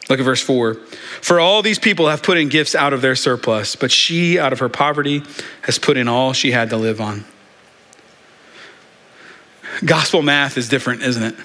[0.10, 0.76] Look at verse 4.
[0.76, 4.54] For all these people have put in gifts out of their surplus, but she, out
[4.54, 5.24] of her poverty,
[5.64, 7.26] has put in all she had to live on.
[9.84, 11.36] Gospel math is different, isn't it?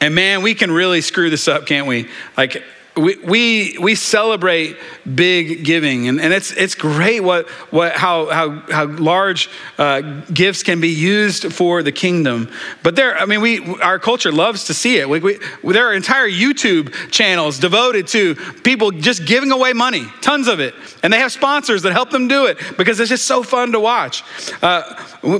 [0.00, 2.08] And man, we can really screw this up, can't we?
[2.36, 2.62] Like,
[2.96, 4.76] we, we, we celebrate
[5.14, 9.48] big giving and, and it's, it's great what, what, how, how, how large
[9.78, 10.00] uh,
[10.32, 12.50] gifts can be used for the kingdom
[12.82, 15.38] but there i mean we, our culture loves to see it we, we,
[15.72, 20.74] there are entire youtube channels devoted to people just giving away money tons of it
[21.02, 23.80] and they have sponsors that help them do it because it's just so fun to
[23.80, 24.24] watch
[24.62, 24.82] uh,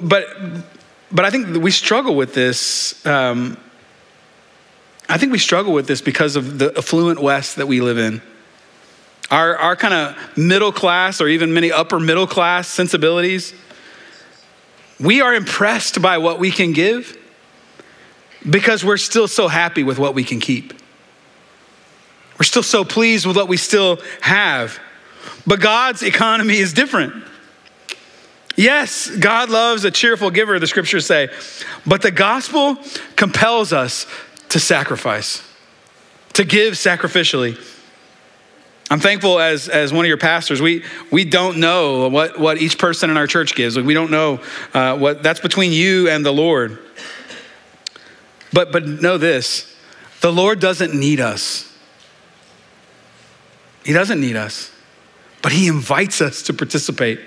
[0.02, 0.24] but
[1.12, 3.56] but i think we struggle with this um,
[5.10, 8.22] I think we struggle with this because of the affluent West that we live in.
[9.28, 13.52] Our, our kind of middle class or even many upper middle class sensibilities,
[15.00, 17.18] we are impressed by what we can give
[18.48, 20.74] because we're still so happy with what we can keep.
[22.38, 24.78] We're still so pleased with what we still have.
[25.44, 27.24] But God's economy is different.
[28.60, 31.30] Yes, God loves a cheerful giver, the scriptures say,
[31.86, 32.76] but the gospel
[33.16, 34.06] compels us
[34.50, 35.42] to sacrifice,
[36.34, 37.58] to give sacrificially.
[38.90, 42.76] I'm thankful as, as one of your pastors, we, we don't know what, what each
[42.76, 43.78] person in our church gives.
[43.78, 44.42] we don't know
[44.74, 46.78] uh, what that's between you and the Lord.
[48.52, 49.74] But, but know this
[50.20, 51.66] the Lord doesn't need us.
[53.86, 54.70] He doesn't need us,
[55.40, 57.20] but He invites us to participate.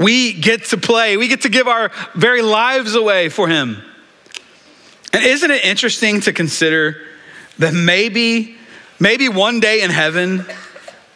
[0.00, 3.82] We get to play, we get to give our very lives away for Him.
[5.12, 7.02] And isn't it interesting to consider
[7.58, 8.56] that maybe,
[8.98, 10.46] maybe one day in heaven,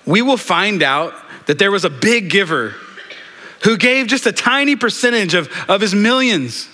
[0.05, 1.15] we will find out
[1.47, 2.75] that there was a big giver
[3.63, 6.69] who gave just a tiny percentage of, of his millions.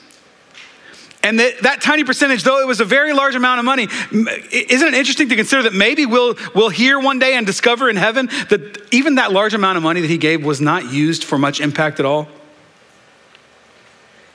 [1.23, 3.89] And that, that tiny percentage, though it was a very large amount of money,
[4.51, 7.97] isn't it interesting to consider that maybe we'll, we'll hear one day and discover in
[7.97, 11.37] heaven that even that large amount of money that he gave was not used for
[11.37, 12.29] much impact at all?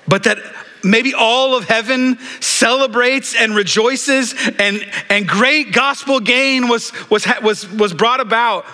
[0.07, 0.37] But that
[0.83, 7.67] maybe all of heaven celebrates and rejoices and, and great gospel gain was, was, was,
[7.71, 8.65] was brought about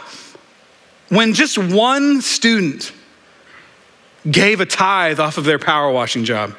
[1.07, 2.91] when just one student
[4.29, 6.55] gave a tithe off of their power washing job.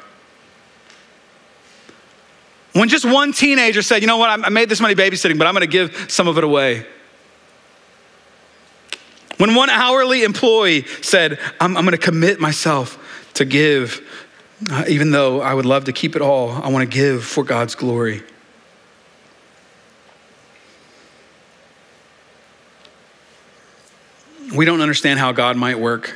[2.73, 5.53] When just one teenager said, you know what, I made this money babysitting, but I'm
[5.53, 6.85] gonna give some of it away.
[9.37, 12.99] When one hourly employee said, I'm, I'm gonna commit myself
[13.35, 14.01] to give
[14.71, 17.43] uh, even though I would love to keep it all, I want to give for
[17.43, 18.23] God's glory.
[24.55, 26.15] We don't understand how God might work.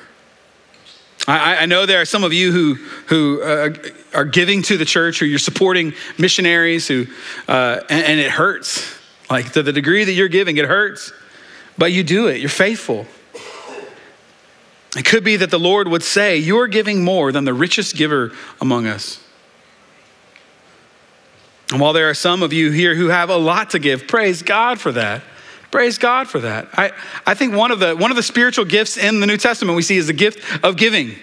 [1.28, 2.76] I, I know there are some of you who,
[3.08, 3.74] who uh,
[4.14, 7.06] are giving to the church, or you're supporting missionaries, who,
[7.50, 8.98] uh, and, and it hurts.
[9.30, 11.12] Like to the degree that you're giving, it hurts.
[11.78, 13.06] But you do it, you're faithful.
[14.96, 18.32] It could be that the Lord would say, You're giving more than the richest giver
[18.62, 19.22] among us.
[21.72, 24.42] And while there are some of you here who have a lot to give, praise
[24.42, 25.22] God for that.
[25.78, 26.70] Praise God for that.
[26.74, 26.92] I,
[27.24, 29.84] I think one of, the, one of the spiritual gifts in the New Testament we
[29.84, 31.14] see is the gift of giving.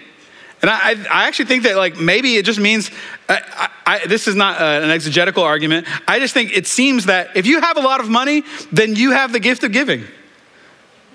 [0.61, 2.89] And I, I actually think that like maybe it just means,
[3.27, 5.87] I, I, this is not uh, an exegetical argument.
[6.07, 9.11] I just think it seems that if you have a lot of money, then you
[9.11, 10.05] have the gift of giving.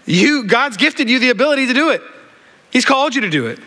[0.05, 2.03] You, God's gifted you the ability to do it.
[2.71, 3.59] He's called you to do it.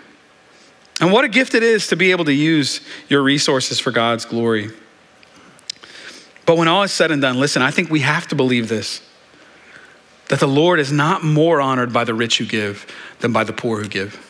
[1.01, 4.25] And what a gift it is to be able to use your resources for God's
[4.25, 4.69] glory.
[6.45, 9.01] But when all is said and done, listen, I think we have to believe this
[10.29, 12.85] that the Lord is not more honored by the rich who give
[13.19, 14.29] than by the poor who give.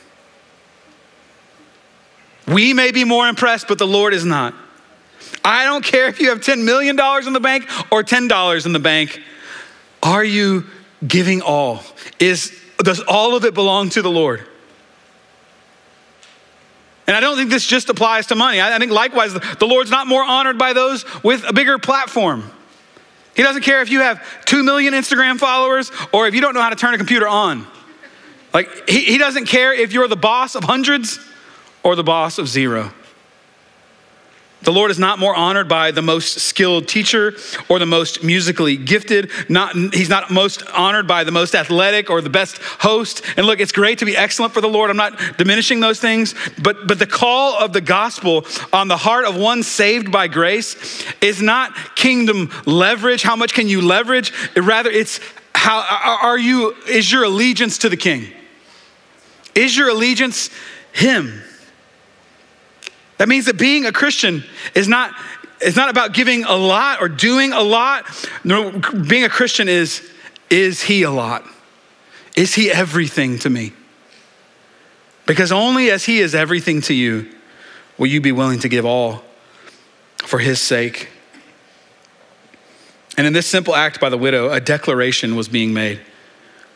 [2.47, 4.53] We may be more impressed, but the Lord is not.
[5.45, 8.79] I don't care if you have $10 million in the bank or $10 in the
[8.79, 9.21] bank.
[10.01, 10.65] Are you
[11.05, 11.81] giving all?
[12.19, 14.45] Is, does all of it belong to the Lord?
[17.07, 18.61] And I don't think this just applies to money.
[18.61, 22.49] I think likewise, the Lord's not more honored by those with a bigger platform.
[23.35, 26.61] He doesn't care if you have 2 million Instagram followers or if you don't know
[26.61, 27.67] how to turn a computer on.
[28.53, 31.19] Like, he, he doesn't care if you're the boss of hundreds
[31.81, 32.91] or the boss of zero.
[34.63, 37.35] The Lord is not more honored by the most skilled teacher
[37.67, 39.29] or the most musically gifted.
[39.49, 43.21] Not, he's not most honored by the most athletic or the best host.
[43.35, 44.89] And look, it's great to be excellent for the Lord.
[44.89, 46.33] I'm not diminishing those things.
[46.61, 51.05] But, but the call of the gospel on the heart of one saved by grace
[51.21, 53.21] is not kingdom leverage.
[53.21, 54.31] How much can you leverage?
[54.55, 55.19] Rather, it's
[55.53, 58.27] how are you, is your allegiance to the king?
[59.55, 60.49] Is your allegiance
[60.93, 61.41] him?
[63.17, 64.43] That means that being a Christian
[64.75, 65.13] is not,
[65.61, 68.05] is not about giving a lot or doing a lot.
[68.43, 68.71] No,
[69.07, 70.07] being a Christian is,
[70.49, 71.45] is he a lot?
[72.35, 73.73] Is he everything to me?
[75.25, 77.29] Because only as he is everything to you
[77.97, 79.23] will you be willing to give all
[80.17, 81.09] for his sake.
[83.17, 86.01] And in this simple act by the widow, a declaration was being made.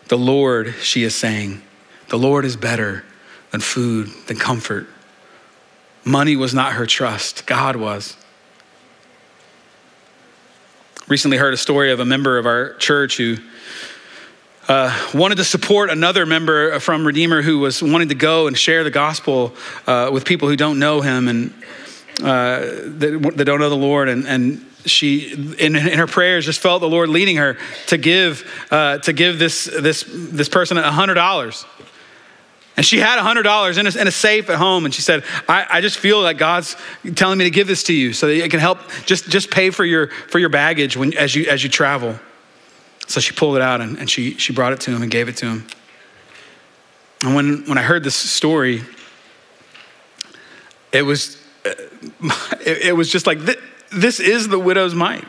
[0.08, 1.62] The Lord, she is saying,
[2.10, 3.04] the Lord is better
[3.52, 4.88] than food, than comfort,
[6.08, 8.16] Money was not her trust, God was.
[11.10, 13.36] Recently heard a story of a member of our church who
[14.70, 18.86] uh, wanted to support another member from Redeemer who was wanting to go and share
[18.86, 19.54] the gospel
[19.86, 21.54] uh, with people who don't know him and
[22.22, 24.08] uh, that, that, don't know the Lord.
[24.08, 28.50] And, and she, in, in, her prayers, just felt the Lord leading her to give
[28.72, 31.66] uh, to give this this this person a hundred dollars.
[32.78, 34.86] And she had $100 in a, in a safe at home.
[34.86, 36.76] And she said, I, I, just feel like God's
[37.16, 39.72] telling me to give this to you so that it can help just, just pay
[39.72, 42.20] for your, for your baggage when, as, you, as you travel.
[43.08, 45.28] So she pulled it out and, and she, she brought it to him and gave
[45.28, 45.68] it to him.
[47.24, 48.84] And when, when I heard this story,
[50.92, 53.40] it was, it, it was just like,
[53.92, 55.26] this is the widow's mite.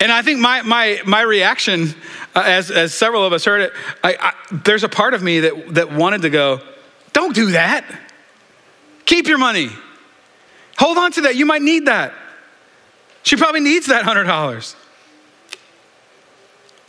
[0.00, 1.94] And I think my, my, my reaction,
[2.34, 5.40] uh, as, as several of us heard it, I, I, there's a part of me
[5.40, 6.60] that, that wanted to go,
[7.12, 7.84] don't do that.
[9.04, 9.68] Keep your money.
[10.78, 11.36] Hold on to that.
[11.36, 12.14] You might need that.
[13.22, 14.74] She probably needs that $100.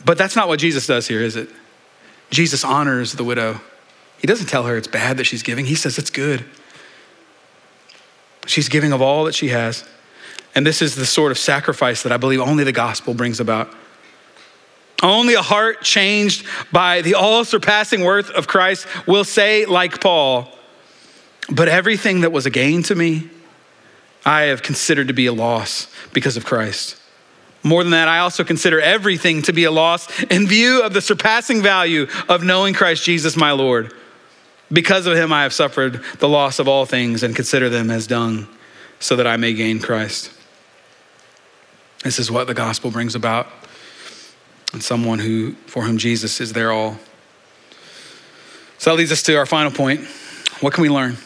[0.04, 1.50] But that's not what Jesus does here, is it?
[2.30, 3.60] Jesus honors the widow.
[4.18, 6.44] He doesn't tell her it's bad that she's giving, he says it's good.
[8.46, 9.84] She's giving of all that she has.
[10.54, 13.72] And this is the sort of sacrifice that I believe only the gospel brings about.
[15.02, 20.48] Only a heart changed by the all surpassing worth of Christ will say, like Paul,
[21.50, 23.28] but everything that was a gain to me,
[24.24, 26.96] I have considered to be a loss because of Christ.
[27.64, 31.00] More than that, I also consider everything to be a loss in view of the
[31.00, 33.92] surpassing value of knowing Christ Jesus, my Lord.
[34.72, 38.06] Because of him, I have suffered the loss of all things and consider them as
[38.06, 38.48] dung
[39.00, 40.30] so that I may gain Christ.
[42.02, 43.48] This is what the gospel brings about.
[44.72, 46.96] And someone who, for whom Jesus is their all.
[48.78, 50.00] So that leads us to our final point.
[50.60, 51.16] What can we learn?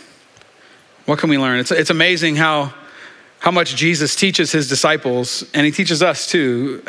[1.07, 1.61] What can we learn?
[1.61, 2.75] It's, it's amazing how,
[3.39, 6.83] how much Jesus teaches his disciples, and he teaches us too,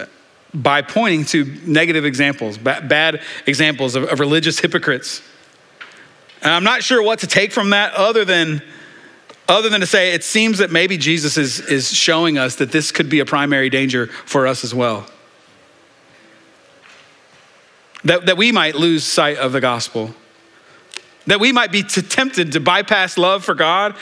[0.53, 5.21] by pointing to negative examples, bad examples of, of religious hypocrites.
[6.41, 8.63] And I'm not sure what to take from that other than
[9.47, 12.91] other than to say it seems that maybe Jesus is, is showing us that this
[12.91, 15.07] could be a primary danger for us as well.
[18.03, 20.13] That, that we might lose sight of the gospel,
[21.25, 23.95] that we might be tempted to bypass love for God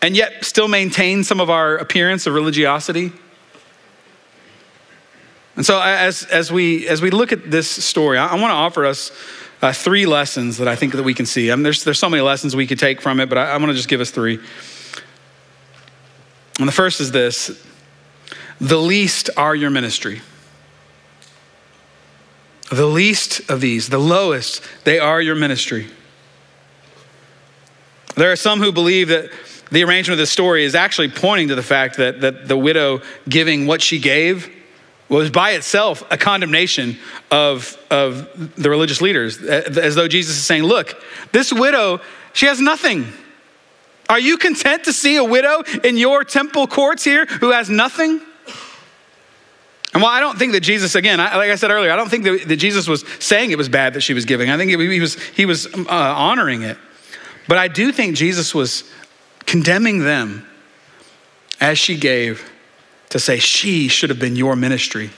[0.00, 3.12] and yet still maintain some of our appearance of religiosity.
[5.54, 8.54] And so, as, as, we, as we look at this story, I, I want to
[8.54, 9.12] offer us
[9.60, 11.52] uh, three lessons that I think that we can see.
[11.52, 13.56] I mean, there's, there's so many lessons we could take from it, but I, I
[13.58, 14.40] want to just give us three.
[16.58, 17.66] And the first is this
[18.60, 20.22] the least are your ministry.
[22.70, 25.88] The least of these, the lowest, they are your ministry.
[28.14, 29.30] There are some who believe that
[29.70, 33.02] the arrangement of this story is actually pointing to the fact that, that the widow
[33.28, 34.50] giving what she gave
[35.08, 36.98] was by itself a condemnation
[37.30, 40.94] of, of the religious leaders, as though Jesus is saying, Look,
[41.32, 42.00] this widow,
[42.32, 43.12] she has nothing.
[44.08, 48.20] Are you content to see a widow in your temple courts here who has nothing?
[49.94, 52.24] And while I don't think that Jesus, again, like I said earlier, I don't think
[52.24, 54.48] that, Jesus was saying it was bad that she was giving.
[54.50, 56.78] I think he was, he was uh, honoring it.
[57.46, 58.90] But I do think Jesus was
[59.40, 60.46] condemning them
[61.60, 62.50] as she gave
[63.10, 65.10] to say she should have been your ministry.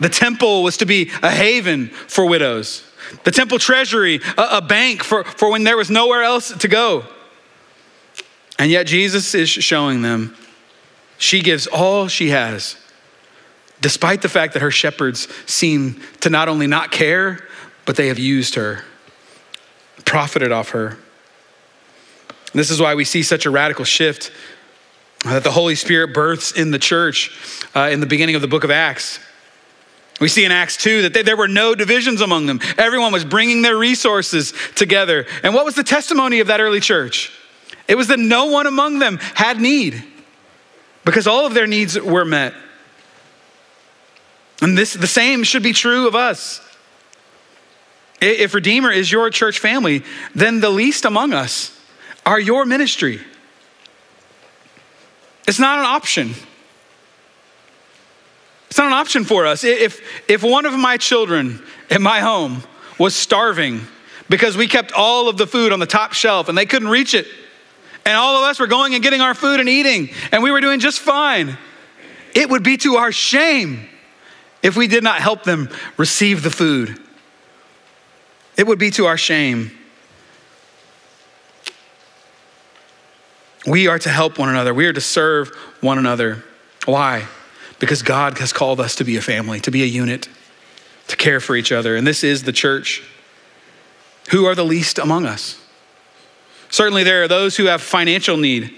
[0.00, 2.82] The temple was to be a haven for widows
[3.24, 7.04] the temple treasury, a, a bank for, for when there was nowhere else to go.
[8.58, 10.36] And yet Jesus is showing them
[11.18, 12.76] she gives all she has,
[13.80, 17.46] despite the fact that her shepherds seem to not only not care,
[17.84, 18.84] but they have used her,
[20.04, 20.98] profited off her.
[22.52, 24.30] This is why we see such a radical shift
[25.24, 27.30] that the Holy Spirit births in the church
[27.74, 29.18] uh, in the beginning of the book of Acts.
[30.24, 32.58] We see in Acts 2 that they, there were no divisions among them.
[32.78, 35.26] Everyone was bringing their resources together.
[35.42, 37.30] And what was the testimony of that early church?
[37.88, 40.02] It was that no one among them had need
[41.04, 42.54] because all of their needs were met.
[44.62, 46.62] And this the same should be true of us.
[48.22, 50.04] If Redeemer is your church family,
[50.34, 51.78] then the least among us
[52.24, 53.20] are your ministry.
[55.46, 56.32] It's not an option.
[58.74, 59.62] It's not an option for us.
[59.62, 61.62] If, if one of my children
[61.92, 62.60] at my home
[62.98, 63.80] was starving
[64.28, 67.14] because we kept all of the food on the top shelf and they couldn't reach
[67.14, 67.28] it,
[68.04, 70.60] and all of us were going and getting our food and eating, and we were
[70.60, 71.56] doing just fine,
[72.34, 73.88] it would be to our shame
[74.60, 77.00] if we did not help them receive the food.
[78.56, 79.70] It would be to our shame.
[83.68, 84.74] We are to help one another.
[84.74, 85.50] We are to serve
[85.80, 86.42] one another.
[86.86, 87.28] Why?
[87.84, 90.26] Because God has called us to be a family, to be a unit,
[91.08, 91.96] to care for each other.
[91.96, 93.02] And this is the church.
[94.30, 95.62] Who are the least among us?
[96.70, 98.74] Certainly, there are those who have financial need.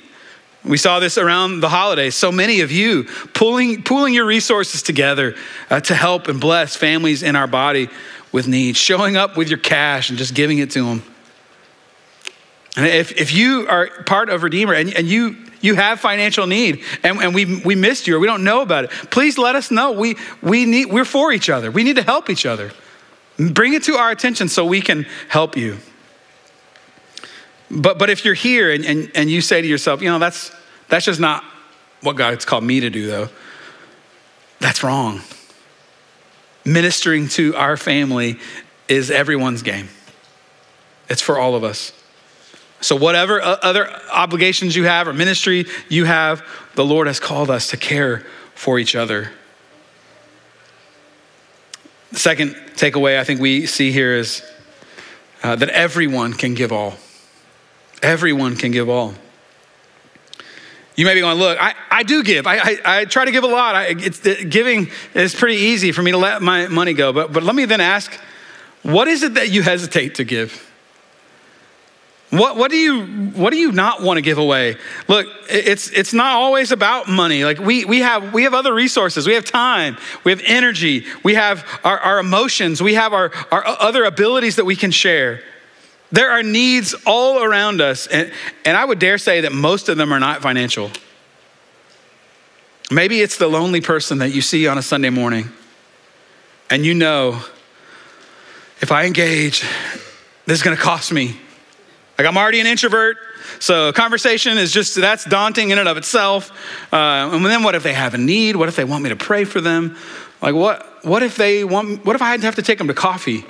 [0.64, 2.16] We saw this around the holidays.
[2.16, 5.36] So many of you pulling, pooling your resources together
[5.70, 7.88] uh, to help and bless families in our body
[8.32, 11.04] with needs, showing up with your cash and just giving it to them.
[12.76, 16.84] And if, if you are part of Redeemer and, and you, you have financial need
[17.02, 19.70] and, and we, we missed you or we don't know about it, please let us
[19.70, 19.92] know.
[19.92, 21.70] We, we need, we're for each other.
[21.70, 22.72] We need to help each other.
[23.38, 25.78] Bring it to our attention so we can help you.
[27.70, 30.54] But, but if you're here and, and, and you say to yourself, you know, that's,
[30.88, 31.44] that's just not
[32.02, 33.28] what God's called me to do, though,
[34.60, 35.22] that's wrong.
[36.64, 38.38] Ministering to our family
[38.88, 39.88] is everyone's game,
[41.08, 41.92] it's for all of us.
[42.80, 47.70] So, whatever other obligations you have or ministry you have, the Lord has called us
[47.70, 49.30] to care for each other.
[52.12, 54.42] The second takeaway I think we see here is
[55.42, 56.94] uh, that everyone can give all.
[58.02, 59.14] Everyone can give all.
[60.96, 62.46] You may be going, look, I, I do give.
[62.46, 63.74] I, I, I try to give a lot.
[63.74, 67.12] I, it, giving is pretty easy for me to let my money go.
[67.12, 68.18] But, but let me then ask,
[68.82, 70.62] what is it that you hesitate to give?
[72.30, 74.76] What, what, do you, what do you not want to give away?
[75.06, 77.44] Look, it's, it's not always about money.
[77.44, 79.28] Like we, we, have, we have other resources.
[79.28, 79.96] We have time.
[80.24, 81.04] We have energy.
[81.22, 82.82] We have our, our emotions.
[82.82, 85.40] We have our, our other abilities that we can share.
[86.10, 88.08] There are needs all around us.
[88.08, 88.32] And,
[88.64, 90.90] and I would dare say that most of them are not financial.
[92.90, 95.50] Maybe it's the lonely person that you see on a Sunday morning.
[96.70, 97.40] And you know,
[98.80, 99.60] if I engage,
[100.44, 101.40] this is going to cost me
[102.18, 103.18] like I'm already an introvert,
[103.58, 106.50] so conversation is just that's daunting in and of itself.
[106.92, 108.56] Uh, and then what if they have a need?
[108.56, 109.96] What if they want me to pray for them?
[110.40, 111.04] Like what?
[111.04, 112.04] What if they want?
[112.04, 113.44] What if I have to take them to coffee?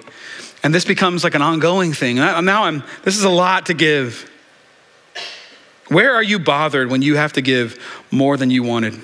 [0.62, 2.16] And this becomes like an ongoing thing.
[2.16, 2.82] Now I'm.
[3.04, 4.30] This is a lot to give.
[5.88, 7.78] Where are you bothered when you have to give
[8.10, 9.00] more than you wanted?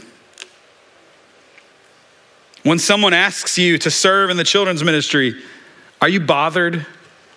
[2.65, 5.41] When someone asks you to serve in the children's ministry,
[6.01, 6.87] are you bothered?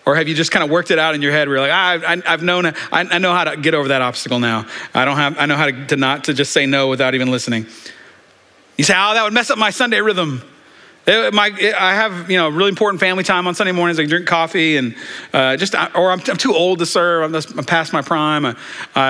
[0.06, 1.74] Or have you just kind of worked it out in your head where you're like,
[1.74, 4.68] ah, I, have known, I, I, know how to get over that obstacle now.
[4.94, 7.32] I don't have, I know how to, to not to just say no without even
[7.32, 7.66] listening.
[8.78, 10.44] You say, oh, that would mess up my Sunday rhythm.
[11.08, 14.00] It, my, it, I have, you know, really important family time on Sunday mornings.
[14.00, 14.96] I drink coffee and
[15.34, 17.24] uh, just, or I'm, I'm, too old to serve.
[17.24, 18.46] I'm, I'm past my prime.
[18.46, 18.54] Uh,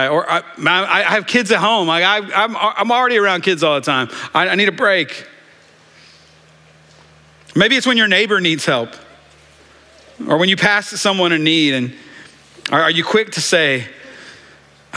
[0.09, 1.87] or I, I, have kids at home.
[1.87, 4.09] Like I, I'm, I'm already around kids all the time.
[4.33, 5.25] I, I need a break.
[7.53, 8.89] Maybe it's when your neighbor needs help.
[10.27, 11.93] Or when you pass to someone in need, and
[12.71, 13.87] are you quick to say,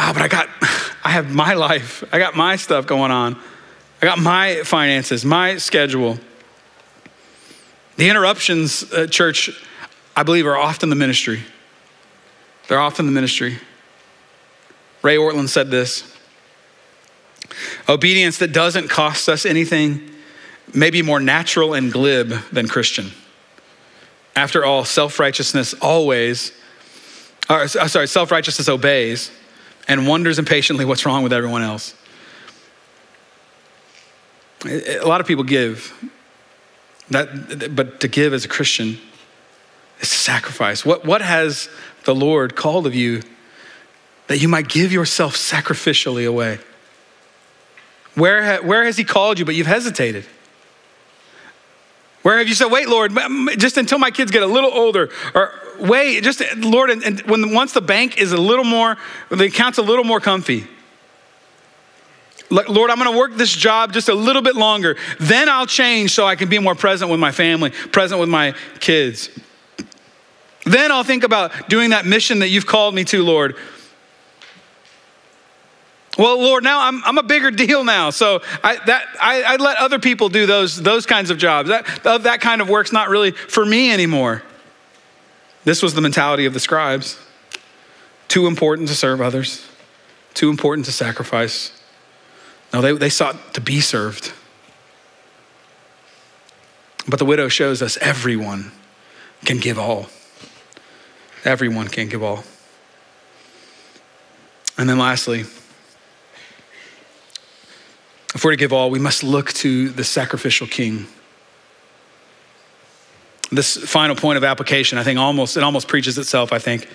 [0.00, 0.48] Oh, but I got,
[1.04, 3.36] I have my life, I got my stuff going on,
[4.00, 6.18] I got my finances, my schedule.
[7.96, 9.50] The interruptions, uh, church,
[10.14, 11.42] I believe, are often the ministry.
[12.68, 13.58] They're often the ministry.
[15.02, 16.14] Ray Ortlund said this
[17.88, 20.10] Obedience that doesn't cost us anything
[20.74, 23.10] may be more natural and glib than Christian.
[24.36, 26.52] After all, self righteousness always,
[27.50, 29.30] or, uh, sorry, self righteousness obeys
[29.88, 31.94] and wonders impatiently what's wrong with everyone else.
[34.64, 35.92] A lot of people give,
[37.10, 38.98] that, but to give as a Christian
[40.00, 40.84] is sacrifice.
[40.84, 41.68] What, what has
[42.04, 43.22] the Lord called of you
[44.26, 46.58] that you might give yourself sacrificially away?
[48.14, 50.26] Where, ha, where has He called you, but you've hesitated?
[52.28, 53.16] Where have you said, wait, Lord,
[53.56, 55.08] just until my kids get a little older?
[55.34, 58.98] Or wait, just Lord, and, and when once the bank is a little more,
[59.30, 60.66] the account's a little more comfy.
[62.50, 64.98] Lord, I'm going to work this job just a little bit longer.
[65.18, 68.52] Then I'll change so I can be more present with my family, present with my
[68.78, 69.30] kids.
[70.66, 73.56] Then I'll think about doing that mission that you've called me to, Lord.
[76.18, 78.10] Well, Lord, now I'm, I'm a bigger deal now.
[78.10, 81.68] So I, that, I, I let other people do those, those kinds of jobs.
[81.68, 84.42] That, that kind of work's not really for me anymore.
[85.64, 87.18] This was the mentality of the scribes.
[88.26, 89.66] Too important to serve others,
[90.34, 91.72] too important to sacrifice.
[92.72, 94.32] No, they, they sought to be served.
[97.08, 98.72] But the widow shows us everyone
[99.44, 100.08] can give all.
[101.44, 102.44] Everyone can give all.
[104.76, 105.44] And then lastly,
[108.34, 111.06] if we're to give all, we must look to the sacrificial king.
[113.50, 116.88] This final point of application, I think almost it almost preaches itself, I think.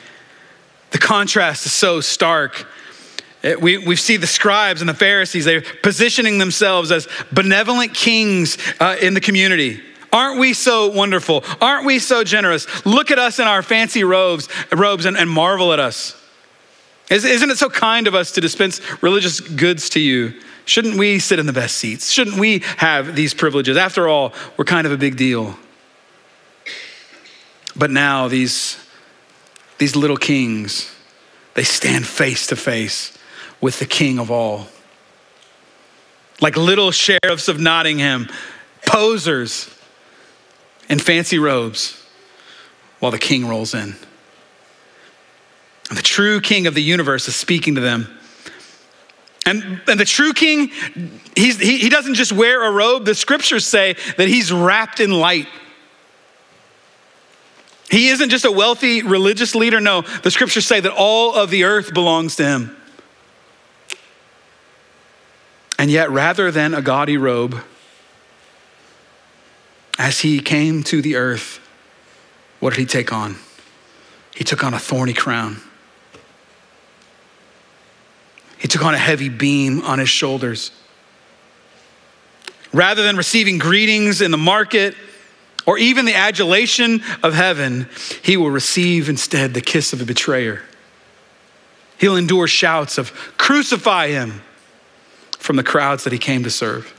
[0.91, 2.67] The contrast is so stark.
[3.59, 8.95] We, we see the scribes and the Pharisees, they're positioning themselves as benevolent kings uh,
[9.01, 9.81] in the community.
[10.13, 11.43] Aren't we so wonderful?
[11.59, 12.67] Aren't we so generous?
[12.85, 16.15] Look at us in our fancy robes, robes and, and marvel at us.
[17.09, 20.39] Isn't it so kind of us to dispense religious goods to you?
[20.65, 22.11] Shouldn't we sit in the best seats?
[22.11, 23.75] Shouldn't we have these privileges?
[23.75, 25.57] After all, we're kind of a big deal.
[27.75, 28.77] But now these,
[29.77, 30.93] these little kings,
[31.55, 33.17] they stand face to face
[33.59, 34.67] with the king of all.
[36.39, 38.27] Like little sheriffs of Nottingham,
[38.85, 39.69] posers
[40.89, 42.01] in fancy robes,
[42.99, 43.95] while the king rolls in.
[45.89, 48.07] And the true king of the universe is speaking to them
[49.45, 50.69] and, and the true king,
[51.35, 53.05] he, he doesn't just wear a robe.
[53.05, 55.47] The scriptures say that he's wrapped in light.
[57.89, 59.79] He isn't just a wealthy religious leader.
[59.81, 62.75] No, the scriptures say that all of the earth belongs to him.
[65.77, 67.61] And yet, rather than a gaudy robe,
[69.99, 71.59] as he came to the earth,
[72.59, 73.35] what did he take on?
[74.33, 75.57] He took on a thorny crown.
[78.63, 80.71] He took on a heavy beam on his shoulders.
[82.71, 84.95] Rather than receiving greetings in the market
[85.65, 87.89] or even the adulation of heaven,
[88.21, 90.61] he will receive instead the kiss of a betrayer.
[91.97, 94.41] He'll endure shouts of, Crucify him,
[95.39, 96.93] from the crowds that he came to serve.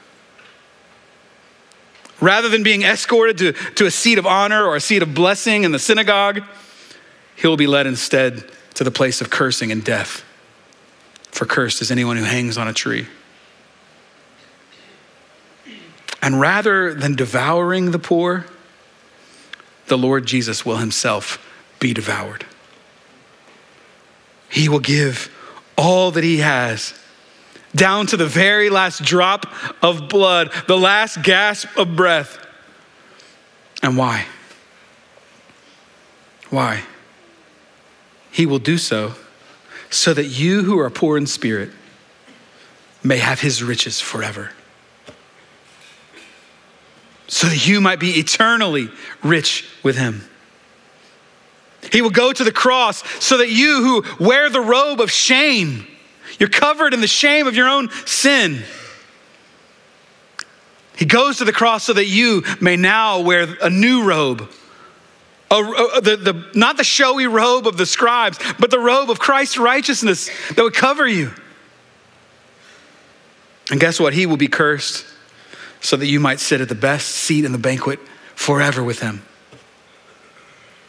[2.21, 5.65] Rather than being escorted to, to a seat of honor or a seat of blessing
[5.65, 6.43] in the synagogue,
[7.37, 8.45] he'll be led instead
[8.75, 10.25] to the place of cursing and death
[11.35, 13.09] for cursed is anyone who hangs on a tree.
[16.23, 18.47] And rather than devouring the poor,
[19.89, 21.45] the Lord Jesus will himself
[21.81, 22.47] be devoured.
[24.49, 25.29] He will give
[25.77, 26.95] all that he has,
[27.75, 32.39] down to the very last drop of blood, the last gasp of breath.
[33.83, 34.27] And why?
[36.51, 36.85] Why?
[38.31, 39.17] He will do so
[39.95, 41.71] so that you who are poor in spirit
[43.03, 44.51] may have his riches forever.
[47.29, 48.89] So that you might be eternally
[49.23, 50.29] rich with him.
[51.93, 55.87] He will go to the cross so that you who wear the robe of shame,
[56.39, 58.63] you're covered in the shame of your own sin.
[60.97, 64.51] He goes to the cross so that you may now wear a new robe
[65.63, 69.19] a, a, the, the, not the showy robe of the scribes, but the robe of
[69.19, 71.33] Christ's righteousness that would cover you.
[73.71, 74.13] And guess what?
[74.13, 75.07] He will be cursed
[75.81, 77.99] so that you might sit at the best seat in the banquet
[78.35, 79.23] forever with him.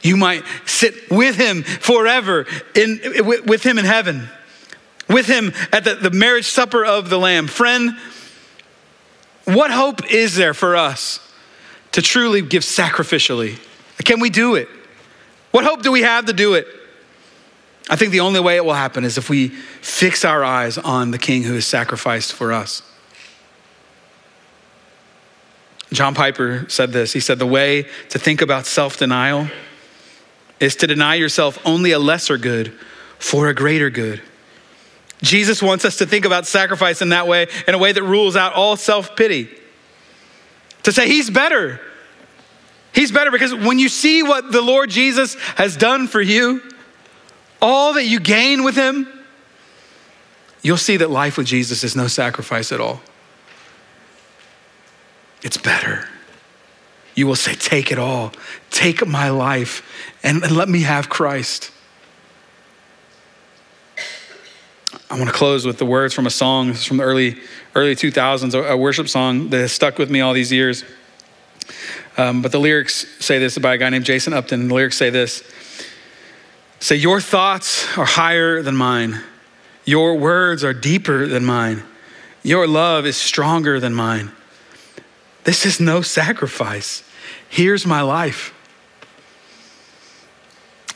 [0.01, 2.45] You might sit with him forever
[2.75, 2.99] in,
[3.45, 4.29] with him in heaven,
[5.09, 7.47] with him at the, the marriage supper of the Lamb.
[7.47, 7.97] Friend,
[9.45, 11.19] what hope is there for us
[11.91, 13.57] to truly give sacrificially?
[14.03, 14.67] Can we do it?
[15.51, 16.67] What hope do we have to do it?
[17.89, 21.11] I think the only way it will happen is if we fix our eyes on
[21.11, 22.81] the King who is sacrificed for us.
[25.93, 27.13] John Piper said this.
[27.13, 29.47] He said, The way to think about self denial
[30.59, 32.73] is to deny yourself only a lesser good
[33.19, 34.21] for a greater good.
[35.21, 38.35] Jesus wants us to think about sacrifice in that way, in a way that rules
[38.35, 39.49] out all self pity.
[40.83, 41.79] To say, He's better.
[42.95, 46.61] He's better because when you see what the Lord Jesus has done for you,
[47.61, 49.07] all that you gain with him,
[50.61, 53.01] you'll see that life with Jesus is no sacrifice at all.
[55.43, 56.07] It's better.
[57.15, 58.31] you will say, Take it all,
[58.71, 59.83] take my life,
[60.23, 61.71] and, and let me have Christ.
[65.09, 67.37] I want to close with the words from a song from the early,
[67.75, 70.83] early 2000s, a worship song that has stuck with me all these years.
[72.17, 74.67] Um, but the lyrics say this by a guy named Jason Upton.
[74.67, 75.43] The lyrics say this
[76.79, 79.21] Say, Your thoughts are higher than mine,
[79.85, 81.83] your words are deeper than mine,
[82.43, 84.31] your love is stronger than mine.
[85.43, 87.03] This is no sacrifice.
[87.49, 88.53] Here's my life.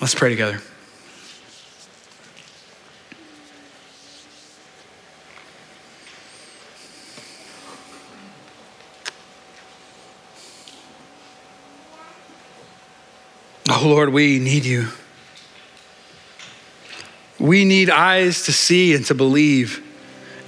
[0.01, 0.61] Let's pray together.
[13.81, 14.89] Oh Lord, we need you.
[17.39, 19.81] We need eyes to see and to believe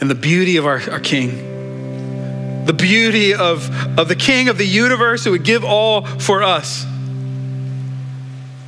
[0.01, 4.65] in the beauty of our, our King, the beauty of, of the King of the
[4.65, 6.85] universe who would give all for us.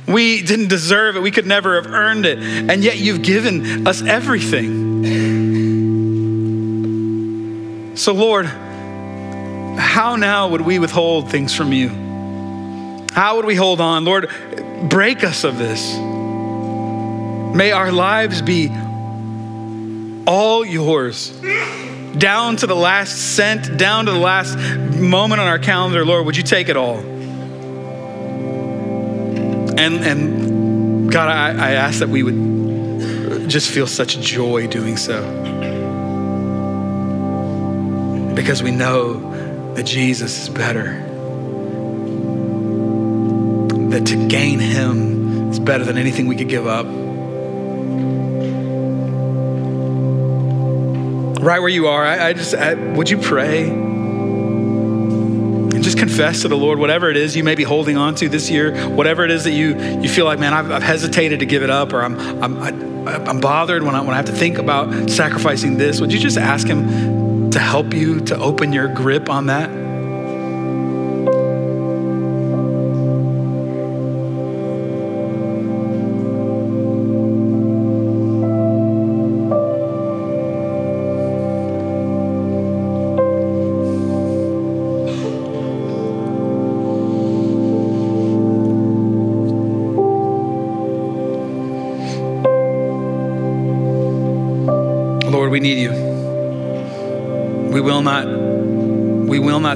[0.08, 4.00] We didn't deserve it, we could never have earned it, and yet you've given us
[4.00, 4.94] everything.
[7.96, 12.03] So, Lord, how now would we withhold things from you?
[13.14, 14.04] How would we hold on?
[14.04, 14.28] Lord,
[14.88, 15.94] break us of this.
[17.54, 18.68] May our lives be
[20.26, 21.30] all yours,
[22.18, 26.04] down to the last cent, down to the last moment on our calendar.
[26.04, 26.98] Lord, would you take it all?
[29.78, 35.22] And, and God, I, I ask that we would just feel such joy doing so.
[38.34, 41.13] Because we know that Jesus is better
[43.94, 46.84] that to gain Him is better than anything we could give up.
[51.40, 53.68] Right where you are, I, I just, I, would you pray?
[55.70, 58.28] And just confess to the Lord whatever it is you may be holding on to
[58.28, 61.46] this year, whatever it is that you, you feel like, man, I've, I've hesitated to
[61.46, 64.32] give it up, or I'm, I'm, I, I'm bothered when I, when I have to
[64.32, 66.00] think about sacrificing this.
[66.00, 69.83] Would you just ask Him to help you to open your grip on that?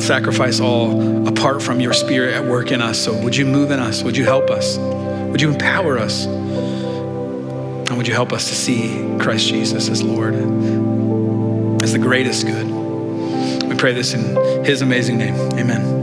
[0.08, 2.98] Sacrifice all apart from your spirit at work in us.
[2.98, 4.02] So would you move in us?
[4.02, 4.78] Would you help us?
[4.78, 6.24] Would you empower us?
[6.24, 10.32] And would you help us to see Christ Jesus as Lord,
[11.82, 12.66] as the greatest good?
[13.68, 15.34] We pray this in his amazing name.
[15.58, 15.97] Amen.